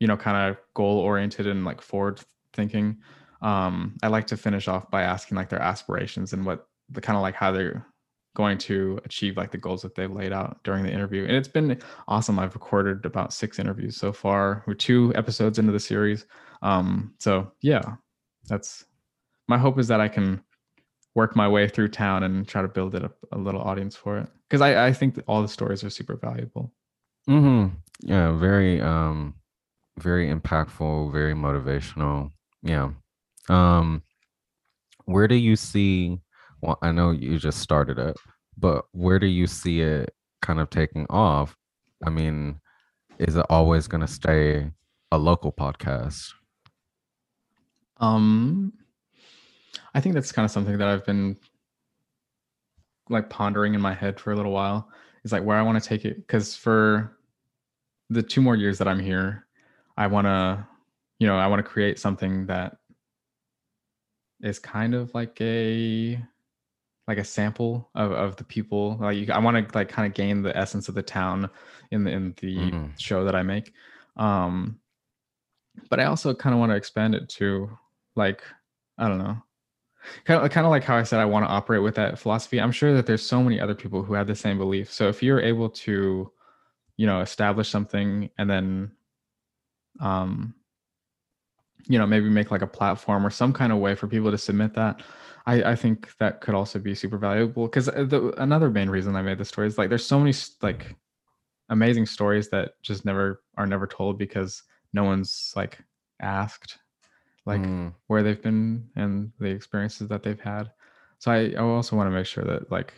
you 0.00 0.08
know, 0.08 0.16
kind 0.16 0.50
of 0.50 0.56
goal 0.74 0.98
oriented 0.98 1.46
and 1.46 1.64
like 1.64 1.80
forward 1.80 2.20
thinking, 2.52 2.96
um, 3.42 3.96
I 4.02 4.08
like 4.08 4.26
to 4.26 4.36
finish 4.36 4.66
off 4.66 4.90
by 4.90 5.02
asking 5.02 5.36
like 5.36 5.50
their 5.50 5.62
aspirations 5.62 6.32
and 6.32 6.44
what 6.44 6.66
the 6.90 7.00
kind 7.00 7.16
of 7.16 7.22
like 7.22 7.36
how 7.36 7.52
they're 7.52 7.86
going 8.36 8.58
to 8.58 9.00
achieve 9.06 9.38
like 9.38 9.50
the 9.50 9.58
goals 9.58 9.80
that 9.80 9.94
they've 9.94 10.12
laid 10.12 10.30
out 10.30 10.62
during 10.62 10.84
the 10.84 10.92
interview. 10.92 11.24
And 11.24 11.32
it's 11.32 11.48
been 11.48 11.80
awesome. 12.06 12.38
I've 12.38 12.54
recorded 12.54 13.06
about 13.06 13.32
six 13.32 13.58
interviews 13.58 13.96
so 13.96 14.12
far. 14.12 14.62
We're 14.66 14.74
two 14.74 15.10
episodes 15.14 15.58
into 15.58 15.72
the 15.72 15.80
series. 15.80 16.26
Um, 16.60 17.14
so 17.18 17.50
yeah, 17.62 17.96
that's 18.46 18.84
my 19.48 19.56
hope 19.56 19.78
is 19.78 19.88
that 19.88 20.02
I 20.02 20.08
can 20.08 20.42
work 21.14 21.34
my 21.34 21.48
way 21.48 21.66
through 21.66 21.88
town 21.88 22.24
and 22.24 22.46
try 22.46 22.60
to 22.60 22.68
build 22.68 22.94
it 22.94 23.04
up 23.04 23.16
a 23.32 23.38
little 23.38 23.62
audience 23.62 23.96
for 23.96 24.18
it. 24.18 24.28
Cause 24.50 24.60
I, 24.60 24.88
I 24.88 24.92
think 24.92 25.14
that 25.14 25.24
all 25.26 25.40
the 25.40 25.48
stories 25.48 25.82
are 25.82 25.90
super 25.90 26.16
valuable. 26.16 26.72
Mm-hmm. 27.28 27.74
Yeah, 28.02 28.36
very 28.36 28.82
um 28.82 29.34
very 29.98 30.30
impactful, 30.30 31.10
very 31.10 31.32
motivational. 31.34 32.30
Yeah. 32.62 32.90
Um 33.48 34.02
where 35.06 35.26
do 35.26 35.36
you 35.36 35.56
see 35.56 36.20
well, 36.60 36.78
I 36.82 36.92
know 36.92 37.10
you 37.10 37.38
just 37.38 37.60
started 37.60 37.98
it, 37.98 38.16
but 38.56 38.84
where 38.92 39.18
do 39.18 39.26
you 39.26 39.46
see 39.46 39.80
it 39.80 40.14
kind 40.42 40.60
of 40.60 40.70
taking 40.70 41.06
off? 41.10 41.56
I 42.04 42.10
mean, 42.10 42.60
is 43.18 43.36
it 43.36 43.46
always 43.48 43.86
gonna 43.86 44.06
stay 44.06 44.70
a 45.12 45.18
local 45.18 45.52
podcast? 45.52 46.32
Um, 47.98 48.72
I 49.94 50.00
think 50.00 50.14
that's 50.14 50.32
kind 50.32 50.44
of 50.44 50.50
something 50.50 50.78
that 50.78 50.88
I've 50.88 51.06
been 51.06 51.36
like 53.08 53.30
pondering 53.30 53.74
in 53.74 53.80
my 53.80 53.94
head 53.94 54.18
for 54.18 54.32
a 54.32 54.36
little 54.36 54.52
while. 54.52 54.88
Is 55.24 55.32
like 55.32 55.42
where 55.42 55.56
I 55.56 55.62
want 55.62 55.82
to 55.82 55.88
take 55.88 56.04
it 56.04 56.18
because 56.18 56.54
for 56.54 57.16
the 58.10 58.22
two 58.22 58.40
more 58.40 58.54
years 58.54 58.78
that 58.78 58.86
I'm 58.86 59.00
here, 59.00 59.46
I 59.96 60.06
want 60.06 60.26
to, 60.26 60.66
you 61.18 61.26
know, 61.26 61.36
I 61.36 61.48
want 61.48 61.64
to 61.64 61.68
create 61.68 61.98
something 61.98 62.46
that 62.46 62.76
is 64.40 64.58
kind 64.58 64.94
of 64.94 65.12
like 65.14 65.40
a 65.40 66.22
like 67.08 67.18
a 67.18 67.24
sample 67.24 67.88
of, 67.94 68.10
of 68.12 68.36
the 68.36 68.44
people 68.44 68.96
like 69.00 69.16
you, 69.16 69.32
i 69.32 69.38
want 69.38 69.56
to 69.68 69.78
like 69.78 69.88
kind 69.88 70.06
of 70.06 70.14
gain 70.14 70.42
the 70.42 70.56
essence 70.56 70.88
of 70.88 70.94
the 70.94 71.02
town 71.02 71.48
in 71.92 72.04
the 72.04 72.10
in 72.10 72.34
the 72.40 72.56
Mhm. 72.72 72.98
show 72.98 73.24
that 73.24 73.34
i 73.34 73.42
make 73.42 73.72
um 74.16 74.80
but 75.88 76.00
i 76.00 76.04
also 76.04 76.34
kind 76.34 76.52
of 76.52 76.58
want 76.58 76.72
to 76.72 76.76
expand 76.76 77.14
it 77.14 77.28
to 77.28 77.70
like 78.16 78.42
i 78.98 79.06
don't 79.08 79.18
know 79.18 79.36
kind 80.24 80.44
of, 80.44 80.50
kind 80.50 80.66
of 80.66 80.70
like 80.70 80.82
how 80.84 80.96
i 80.96 81.02
said 81.04 81.20
i 81.20 81.24
want 81.24 81.44
to 81.46 81.50
operate 81.50 81.82
with 81.82 81.94
that 81.94 82.18
philosophy 82.18 82.60
i'm 82.60 82.72
sure 82.72 82.92
that 82.94 83.06
there's 83.06 83.24
so 83.24 83.42
many 83.42 83.60
other 83.60 83.74
people 83.74 84.02
who 84.02 84.14
have 84.14 84.26
the 84.26 84.34
same 84.34 84.58
belief 84.58 84.92
so 84.92 85.08
if 85.08 85.22
you're 85.22 85.40
able 85.40 85.68
to 85.70 86.30
you 86.96 87.06
know 87.06 87.20
establish 87.20 87.68
something 87.68 88.30
and 88.38 88.50
then 88.50 88.90
um 90.00 90.54
you 91.88 91.98
know 91.98 92.06
maybe 92.06 92.28
make 92.28 92.50
like 92.50 92.62
a 92.62 92.66
platform 92.66 93.26
or 93.26 93.30
some 93.30 93.52
kind 93.52 93.72
of 93.72 93.78
way 93.78 93.94
for 93.94 94.06
people 94.08 94.30
to 94.30 94.38
submit 94.38 94.74
that 94.74 95.02
I, 95.46 95.62
I 95.72 95.76
think 95.76 96.16
that 96.18 96.40
could 96.40 96.54
also 96.54 96.78
be 96.78 96.94
super 96.94 97.18
valuable 97.18 97.66
because 97.66 97.86
the 97.86 98.34
another 98.38 98.70
main 98.70 98.90
reason 98.90 99.14
I 99.14 99.22
made 99.22 99.38
the 99.38 99.44
story 99.44 99.68
is 99.68 99.78
like 99.78 99.88
there's 99.88 100.04
so 100.04 100.18
many 100.18 100.34
like 100.60 100.96
amazing 101.68 102.06
stories 102.06 102.48
that 102.50 102.72
just 102.82 103.04
never 103.04 103.42
are 103.56 103.66
never 103.66 103.86
told 103.86 104.18
because 104.18 104.62
no 104.92 105.04
one's 105.04 105.52
like 105.56 105.78
asked 106.20 106.78
like 107.44 107.60
Mm, 107.60 107.94
where 108.08 108.22
they've 108.22 108.42
been 108.42 108.88
and 108.96 109.32
the 109.38 109.46
experiences 109.46 110.08
that 110.08 110.22
they've 110.22 110.40
had. 110.40 110.70
So 111.18 111.30
I, 111.30 111.52
I 111.56 111.60
also 111.62 111.96
want 111.96 112.08
to 112.08 112.10
make 112.10 112.26
sure 112.26 112.44
that 112.44 112.70
like 112.70 112.92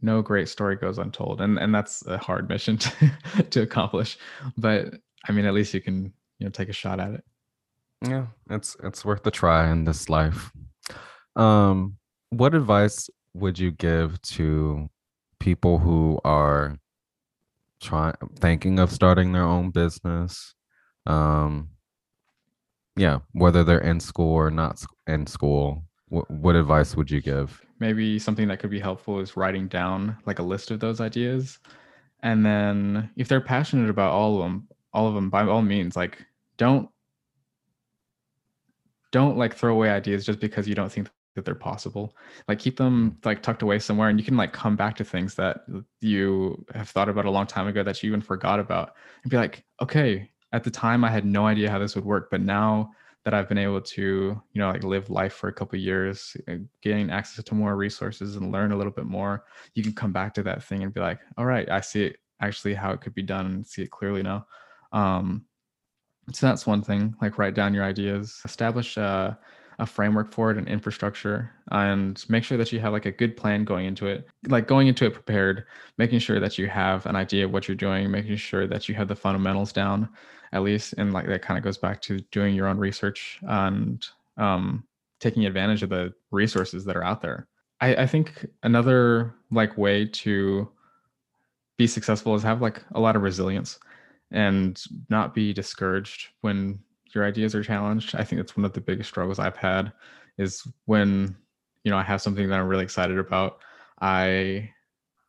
no 0.00 0.22
great 0.22 0.48
story 0.48 0.76
goes 0.76 0.98
untold. 0.98 1.40
And 1.40 1.58
and 1.58 1.74
that's 1.74 2.06
a 2.06 2.18
hard 2.18 2.48
mission 2.48 2.76
to, 2.78 3.12
to 3.50 3.62
accomplish. 3.62 4.18
But 4.56 4.94
I 5.28 5.32
mean 5.32 5.46
at 5.46 5.54
least 5.54 5.74
you 5.74 5.80
can, 5.80 6.12
you 6.38 6.46
know, 6.46 6.50
take 6.50 6.68
a 6.68 6.72
shot 6.72 7.00
at 7.00 7.12
it. 7.14 7.24
Yeah, 8.08 8.26
it's 8.50 8.76
it's 8.82 9.04
worth 9.04 9.26
a 9.26 9.30
try 9.30 9.70
in 9.70 9.84
this 9.84 10.08
life. 10.08 10.50
Um, 11.36 11.96
what 12.30 12.54
advice 12.54 13.08
would 13.34 13.58
you 13.58 13.70
give 13.70 14.20
to 14.22 14.88
people 15.40 15.78
who 15.78 16.18
are 16.24 16.76
trying 17.80 18.14
thinking 18.38 18.78
of 18.78 18.90
starting 18.90 19.32
their 19.32 19.44
own 19.44 19.70
business? 19.70 20.54
Um, 21.06 21.70
yeah, 22.96 23.18
whether 23.32 23.64
they're 23.64 23.78
in 23.78 24.00
school 24.00 24.32
or 24.32 24.50
not 24.50 24.82
in 25.06 25.26
school, 25.26 25.84
what 26.08 26.30
what 26.30 26.56
advice 26.56 26.96
would 26.96 27.10
you 27.10 27.20
give? 27.20 27.60
Maybe 27.80 28.18
something 28.18 28.48
that 28.48 28.60
could 28.60 28.70
be 28.70 28.80
helpful 28.80 29.18
is 29.18 29.36
writing 29.36 29.68
down 29.68 30.16
like 30.26 30.38
a 30.38 30.44
list 30.44 30.70
of 30.70 30.80
those 30.80 31.00
ideas. 31.00 31.58
And 32.22 32.46
then 32.46 33.10
if 33.16 33.28
they're 33.28 33.40
passionate 33.40 33.90
about 33.90 34.12
all 34.12 34.36
of 34.36 34.42
them, 34.44 34.68
all 34.92 35.08
of 35.08 35.14
them 35.14 35.28
by 35.28 35.44
all 35.44 35.60
means, 35.60 35.96
like 35.96 36.24
don't 36.56 36.88
don't 39.14 39.38
like 39.38 39.54
throw 39.54 39.72
away 39.72 39.90
ideas 39.90 40.26
just 40.26 40.40
because 40.40 40.66
you 40.66 40.74
don't 40.74 40.90
think 40.90 41.08
that 41.36 41.44
they're 41.44 41.54
possible. 41.54 42.16
Like 42.48 42.58
keep 42.58 42.76
them 42.76 43.16
like 43.24 43.42
tucked 43.42 43.62
away 43.62 43.78
somewhere 43.78 44.08
and 44.08 44.18
you 44.18 44.24
can 44.24 44.36
like 44.36 44.52
come 44.52 44.74
back 44.74 44.96
to 44.96 45.04
things 45.04 45.36
that 45.36 45.58
you 46.00 46.64
have 46.74 46.88
thought 46.88 47.08
about 47.08 47.24
a 47.24 47.30
long 47.30 47.46
time 47.46 47.68
ago 47.68 47.84
that 47.84 48.02
you 48.02 48.08
even 48.08 48.20
forgot 48.20 48.58
about 48.58 48.94
and 49.22 49.30
be 49.30 49.36
like 49.36 49.64
okay 49.80 50.30
at 50.52 50.62
the 50.62 50.70
time 50.70 51.04
i 51.04 51.10
had 51.10 51.24
no 51.24 51.46
idea 51.46 51.70
how 51.70 51.78
this 51.78 51.96
would 51.96 52.04
work 52.04 52.28
but 52.30 52.40
now 52.40 52.88
that 53.24 53.34
i've 53.34 53.48
been 53.48 53.58
able 53.58 53.80
to 53.80 54.40
you 54.52 54.60
know 54.60 54.68
like 54.70 54.84
live 54.84 55.10
life 55.10 55.32
for 55.32 55.48
a 55.48 55.52
couple 55.52 55.76
years 55.78 56.36
uh, 56.48 56.54
gain 56.82 57.10
access 57.10 57.44
to 57.44 57.54
more 57.54 57.74
resources 57.74 58.36
and 58.36 58.52
learn 58.52 58.70
a 58.70 58.76
little 58.76 58.92
bit 58.92 59.06
more 59.06 59.44
you 59.74 59.82
can 59.82 59.92
come 59.92 60.12
back 60.12 60.32
to 60.32 60.42
that 60.42 60.62
thing 60.62 60.84
and 60.84 60.94
be 60.94 61.00
like 61.00 61.18
all 61.36 61.46
right 61.46 61.68
i 61.70 61.80
see 61.80 62.04
it 62.04 62.16
actually 62.40 62.74
how 62.74 62.90
it 62.92 63.00
could 63.00 63.14
be 63.14 63.22
done 63.22 63.46
and 63.46 63.66
see 63.66 63.82
it 63.82 63.90
clearly 63.90 64.22
now. 64.22 64.46
Um 64.92 65.46
so 66.32 66.46
that's 66.46 66.66
one 66.66 66.82
thing 66.82 67.14
like 67.20 67.38
write 67.38 67.54
down 67.54 67.74
your 67.74 67.84
ideas. 67.84 68.40
Establish 68.44 68.96
uh, 68.96 69.34
a 69.78 69.86
framework 69.86 70.32
for 70.32 70.50
it 70.50 70.56
and 70.56 70.68
infrastructure 70.68 71.52
and 71.72 72.24
make 72.28 72.44
sure 72.44 72.56
that 72.56 72.72
you 72.72 72.80
have 72.80 72.92
like 72.92 73.06
a 73.06 73.10
good 73.10 73.36
plan 73.36 73.64
going 73.64 73.86
into 73.86 74.06
it. 74.06 74.26
Like 74.48 74.66
going 74.66 74.88
into 74.88 75.04
it 75.04 75.14
prepared 75.14 75.66
making 75.98 76.20
sure 76.20 76.40
that 76.40 76.58
you 76.58 76.68
have 76.68 77.06
an 77.06 77.16
idea 77.16 77.44
of 77.44 77.52
what 77.52 77.68
you're 77.68 77.76
doing 77.76 78.10
making 78.10 78.36
sure 78.36 78.66
that 78.66 78.88
you 78.88 78.94
have 78.94 79.08
the 79.08 79.16
fundamentals 79.16 79.72
down 79.72 80.08
at 80.52 80.62
least 80.62 80.94
and 80.98 81.12
like 81.12 81.26
that 81.26 81.42
kind 81.42 81.58
of 81.58 81.64
goes 81.64 81.78
back 81.78 82.00
to 82.02 82.20
doing 82.30 82.54
your 82.54 82.68
own 82.68 82.78
research 82.78 83.40
and 83.42 84.06
um, 84.36 84.84
taking 85.20 85.46
advantage 85.46 85.82
of 85.82 85.90
the 85.90 86.12
resources 86.30 86.84
that 86.84 86.96
are 86.96 87.04
out 87.04 87.20
there. 87.20 87.48
I, 87.80 87.96
I 87.96 88.06
think 88.06 88.46
another 88.62 89.34
like 89.50 89.76
way 89.76 90.06
to 90.06 90.70
be 91.76 91.86
successful 91.88 92.34
is 92.36 92.42
have 92.44 92.62
like 92.62 92.82
a 92.92 93.00
lot 93.00 93.16
of 93.16 93.22
resilience 93.22 93.80
and 94.30 94.82
not 95.08 95.34
be 95.34 95.52
discouraged 95.52 96.28
when 96.40 96.78
your 97.14 97.24
ideas 97.24 97.54
are 97.54 97.62
challenged. 97.62 98.14
I 98.14 98.24
think 98.24 98.40
that's 98.40 98.56
one 98.56 98.64
of 98.64 98.72
the 98.72 98.80
biggest 98.80 99.08
struggles 99.08 99.38
I've 99.38 99.56
had 99.56 99.92
is 100.38 100.66
when, 100.86 101.36
you 101.84 101.90
know, 101.90 101.98
I 101.98 102.02
have 102.02 102.22
something 102.22 102.48
that 102.48 102.58
I'm 102.58 102.66
really 102.66 102.84
excited 102.84 103.18
about. 103.18 103.58
I 104.00 104.70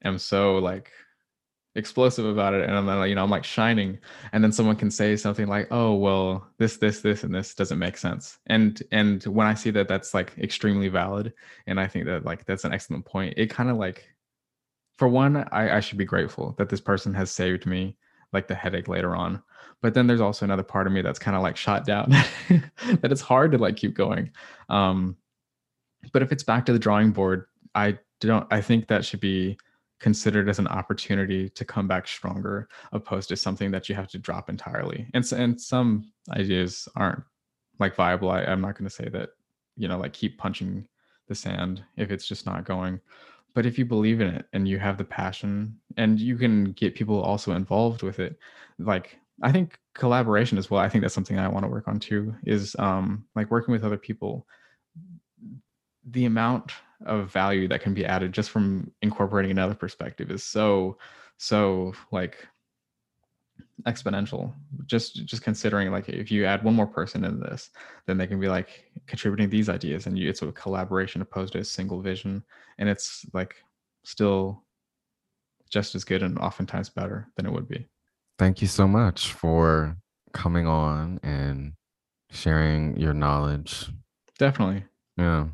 am 0.04 0.18
so 0.18 0.58
like 0.58 0.92
explosive 1.76 2.26
about 2.26 2.54
it 2.54 2.64
and 2.64 2.74
I'm 2.74 2.88
like, 2.88 3.10
you 3.10 3.16
know, 3.16 3.24
I'm 3.24 3.30
like 3.30 3.44
shining 3.44 4.00
and 4.32 4.44
then 4.44 4.52
someone 4.52 4.76
can 4.76 4.90
say 4.90 5.16
something 5.16 5.48
like, 5.48 5.68
"Oh, 5.72 5.94
well, 5.94 6.48
this 6.58 6.78
this 6.78 7.02
this 7.02 7.24
and 7.24 7.36
this 7.36 7.54
doesn't 7.54 7.80
make 7.80 7.98
sense." 7.98 8.40
And 8.48 8.82
and 8.92 9.24
when 9.26 9.46
I 9.48 9.54
see 9.54 9.72
that 9.72 9.88
that's 9.88 10.14
like 10.14 10.34
extremely 10.38 10.88
valid 10.88 11.34
and 11.68 11.80
I 11.80 11.88
think 11.88 12.06
that 12.06 12.26
like 12.26 12.46
that's 12.46 12.64
an 12.64 12.74
excellent 12.74 13.06
point, 13.06 13.36
it 13.38 13.50
kind 13.50 13.70
of 13.70 13.78
like 13.78 14.08
for 14.98 15.08
one, 15.08 15.36
I, 15.52 15.78
I 15.78 15.80
should 15.82 15.98
be 15.98 16.06
grateful 16.06 16.56
that 16.58 16.70
this 16.70 16.80
person 16.82 17.14
has 17.14 17.30
saved 17.30 17.66
me 17.66 17.98
like 18.36 18.48
the 18.48 18.56
headache 18.56 18.88
later 18.88 19.16
on. 19.16 19.42
But 19.82 19.94
then 19.94 20.08
there's 20.08 20.22
also 20.22 20.46
another 20.46 20.64
part 20.64 20.88
of 20.88 20.94
me 20.94 21.02
that's 21.02 21.20
kind 21.20 21.36
of 21.36 21.44
like 21.44 21.58
shot 21.58 21.86
down 21.86 22.10
that 22.50 23.12
it's 23.12 23.22
hard 23.22 23.52
to 23.54 23.58
like 23.58 23.76
keep 23.76 23.96
going. 23.96 24.32
Um, 24.70 25.18
but 26.12 26.22
if 26.22 26.32
it's 26.32 26.44
back 26.44 26.66
to 26.66 26.74
the 26.74 26.80
drawing 26.80 27.12
board, 27.12 27.46
I 27.74 27.98
don't 28.20 28.48
I 28.52 28.62
think 28.62 28.88
that 28.88 29.06
should 29.06 29.20
be 29.20 29.58
considered 30.00 30.50
as 30.50 30.60
an 30.60 30.68
opportunity 30.68 31.50
to 31.50 31.66
come 31.66 31.88
back 31.88 32.08
stronger 32.08 32.68
opposed 32.92 33.30
to 33.30 33.36
something 33.36 33.72
that 33.72 33.88
you 33.90 33.96
have 33.96 34.08
to 34.10 34.20
drop 34.20 34.50
entirely. 34.50 35.08
And 35.14 35.30
and 35.32 35.60
some 35.60 36.12
ideas 36.32 36.88
aren't 36.96 37.24
like 37.80 37.96
viable. 37.96 38.30
I, 38.30 38.44
I'm 38.44 38.62
not 38.62 38.78
going 38.78 38.90
to 38.90 38.96
say 38.96 39.10
that, 39.10 39.30
you 39.78 39.88
know, 39.88 39.98
like 39.98 40.14
keep 40.14 40.38
punching 40.38 40.88
the 41.28 41.36
sand 41.36 41.84
if 41.98 42.12
it's 42.12 42.28
just 42.28 42.46
not 42.46 42.66
going 42.66 43.00
but 43.56 43.66
if 43.66 43.80
you 43.80 43.86
believe 43.86 44.22
in 44.22 44.28
it 44.28 44.46
and 44.54 44.68
you 44.68 44.78
have 44.78 44.98
the 44.98 45.04
passion 45.04 45.80
and 45.98 46.20
you 46.20 46.38
can 46.38 46.74
get 46.74 46.94
people 46.94 47.20
also 47.20 47.54
involved 47.54 48.04
with 48.04 48.20
it 48.20 48.38
like 48.78 49.18
i 49.42 49.52
think 49.52 49.80
collaboration 49.96 50.60
as 50.60 50.70
well 50.70 50.82
i 50.82 50.88
think 50.90 51.02
that's 51.02 51.16
something 51.16 51.40
i 51.40 51.48
want 51.48 51.64
to 51.64 51.72
work 51.72 51.88
on 51.88 52.00
too 52.00 52.36
is 52.46 52.76
um 52.78 53.26
like 53.36 53.50
working 53.50 53.72
with 53.72 53.84
other 53.84 53.98
people 53.98 54.46
the 56.12 56.26
amount 56.26 56.74
of 57.06 57.32
value 57.32 57.68
that 57.68 57.82
can 57.82 57.94
be 57.94 58.06
added 58.06 58.32
just 58.32 58.52
from 58.52 58.92
incorporating 59.02 59.52
another 59.52 59.74
perspective 59.74 60.30
is 60.30 60.44
so 60.44 60.98
so 61.38 61.94
like 62.12 62.48
exponential 63.84 64.54
just 64.86 65.26
just 65.26 65.42
considering 65.42 65.92
like 65.92 66.08
if 66.08 66.32
you 66.32 66.46
add 66.46 66.64
one 66.64 66.74
more 66.74 66.88
person 66.88 67.26
in 67.26 67.40
this 67.42 67.72
then 68.06 68.18
they 68.18 68.26
can 68.26 68.40
be 68.40 68.48
like 68.48 68.90
contributing 69.06 69.50
these 69.50 69.68
ideas 69.68 70.08
and 70.08 70.18
you 70.18 70.30
it's 70.30 70.42
a 70.42 70.52
collaboration 70.54 71.22
opposed 71.22 71.54
to 71.54 71.60
a 71.60 71.64
single 71.64 72.02
vision 72.02 72.42
and 72.78 72.88
it's 72.88 73.26
like 73.34 73.56
still 74.06 74.64
just 75.70 75.94
as 75.94 76.06
good 76.06 76.24
and 76.24 76.38
oftentimes 76.40 76.90
better 76.90 77.28
than 77.36 77.46
it 77.46 77.52
would 77.52 77.68
be 77.68 77.86
Thank 78.38 78.62
you 78.62 78.68
so 78.68 78.88
much 78.88 79.32
for 79.34 79.98
coming 80.34 80.68
on 80.68 81.20
and 81.24 81.74
sharing 82.32 82.98
your 82.98 83.14
knowledge. 83.14 83.90
definitely 84.38 84.84
Yeah. 85.18 85.48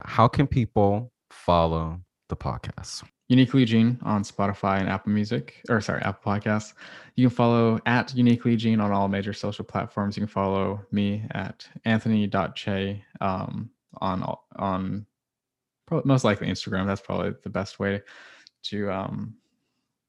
How 0.00 0.28
can 0.28 0.46
people 0.46 1.12
follow 1.30 2.00
the 2.28 2.36
podcast? 2.36 3.04
Uniquely 3.28 3.60
Eugene 3.60 3.98
on 4.02 4.22
spotify 4.22 4.80
and 4.80 4.88
apple 4.88 5.12
music 5.12 5.62
or 5.68 5.80
sorry 5.80 6.00
apple 6.02 6.32
podcasts. 6.32 6.72
You 7.14 7.28
can 7.28 7.36
follow 7.36 7.78
at 7.84 8.14
uniquely 8.14 8.52
Eugene 8.52 8.80
on 8.80 8.90
all 8.90 9.08
major 9.08 9.32
social 9.32 9.64
platforms. 9.64 10.16
You 10.16 10.22
can 10.22 10.28
follow 10.28 10.80
me 10.90 11.24
at 11.32 11.68
anthony.che 11.84 13.04
um, 13.20 13.70
on 14.00 14.36
on 14.56 15.06
probably 15.86 16.08
most 16.08 16.24
likely 16.24 16.48
instagram. 16.48 16.86
That's 16.86 17.00
probably 17.00 17.34
the 17.42 17.50
best 17.50 17.78
way 17.78 18.02
to 18.64 18.90
um, 18.90 19.34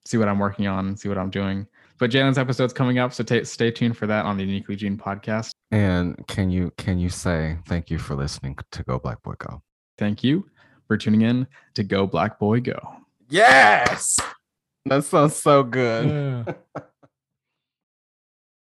see 0.06 0.18
what 0.18 0.28
i'm 0.28 0.40
working 0.40 0.68
on 0.68 0.96
see 0.98 1.10
what 1.10 1.18
i'm 1.18 1.30
doing. 1.30 1.68
But 1.98 2.12
jalen's 2.12 2.38
episode's 2.38 2.74
coming 2.74 3.00
up 3.00 3.14
so 3.14 3.24
ta 3.24 3.44
stay 3.44 3.72
tuned 3.72 3.98
for 3.98 4.08
that 4.08 4.26
on 4.26 4.38
the 4.38 4.44
uniquely 4.44 4.76
Eugene 4.76 4.98
podcast. 4.98 5.52
And 5.72 6.26
can 6.28 6.50
you 6.50 6.72
can 6.78 7.00
you 7.00 7.10
say 7.10 7.58
thank 7.68 7.92
you 7.92 8.00
for 8.00 8.16
listening 8.16 8.58
to 8.72 8.84
Go 8.84 8.98
Black 8.98 9.22
Boy 9.24 9.34
Go? 9.38 9.62
thank 10.00 10.24
you 10.24 10.46
for 10.88 10.98
tuning 10.98 11.22
in 11.22 11.46
to 11.76 11.84
go 11.84 12.08
black 12.08 12.40
boy 12.40 12.60
go 12.60 12.80
Yes. 13.30 14.18
That 14.86 15.04
sounds 15.04 15.36
so 15.36 15.64
good. 15.64 16.08
Yeah. 16.08 16.54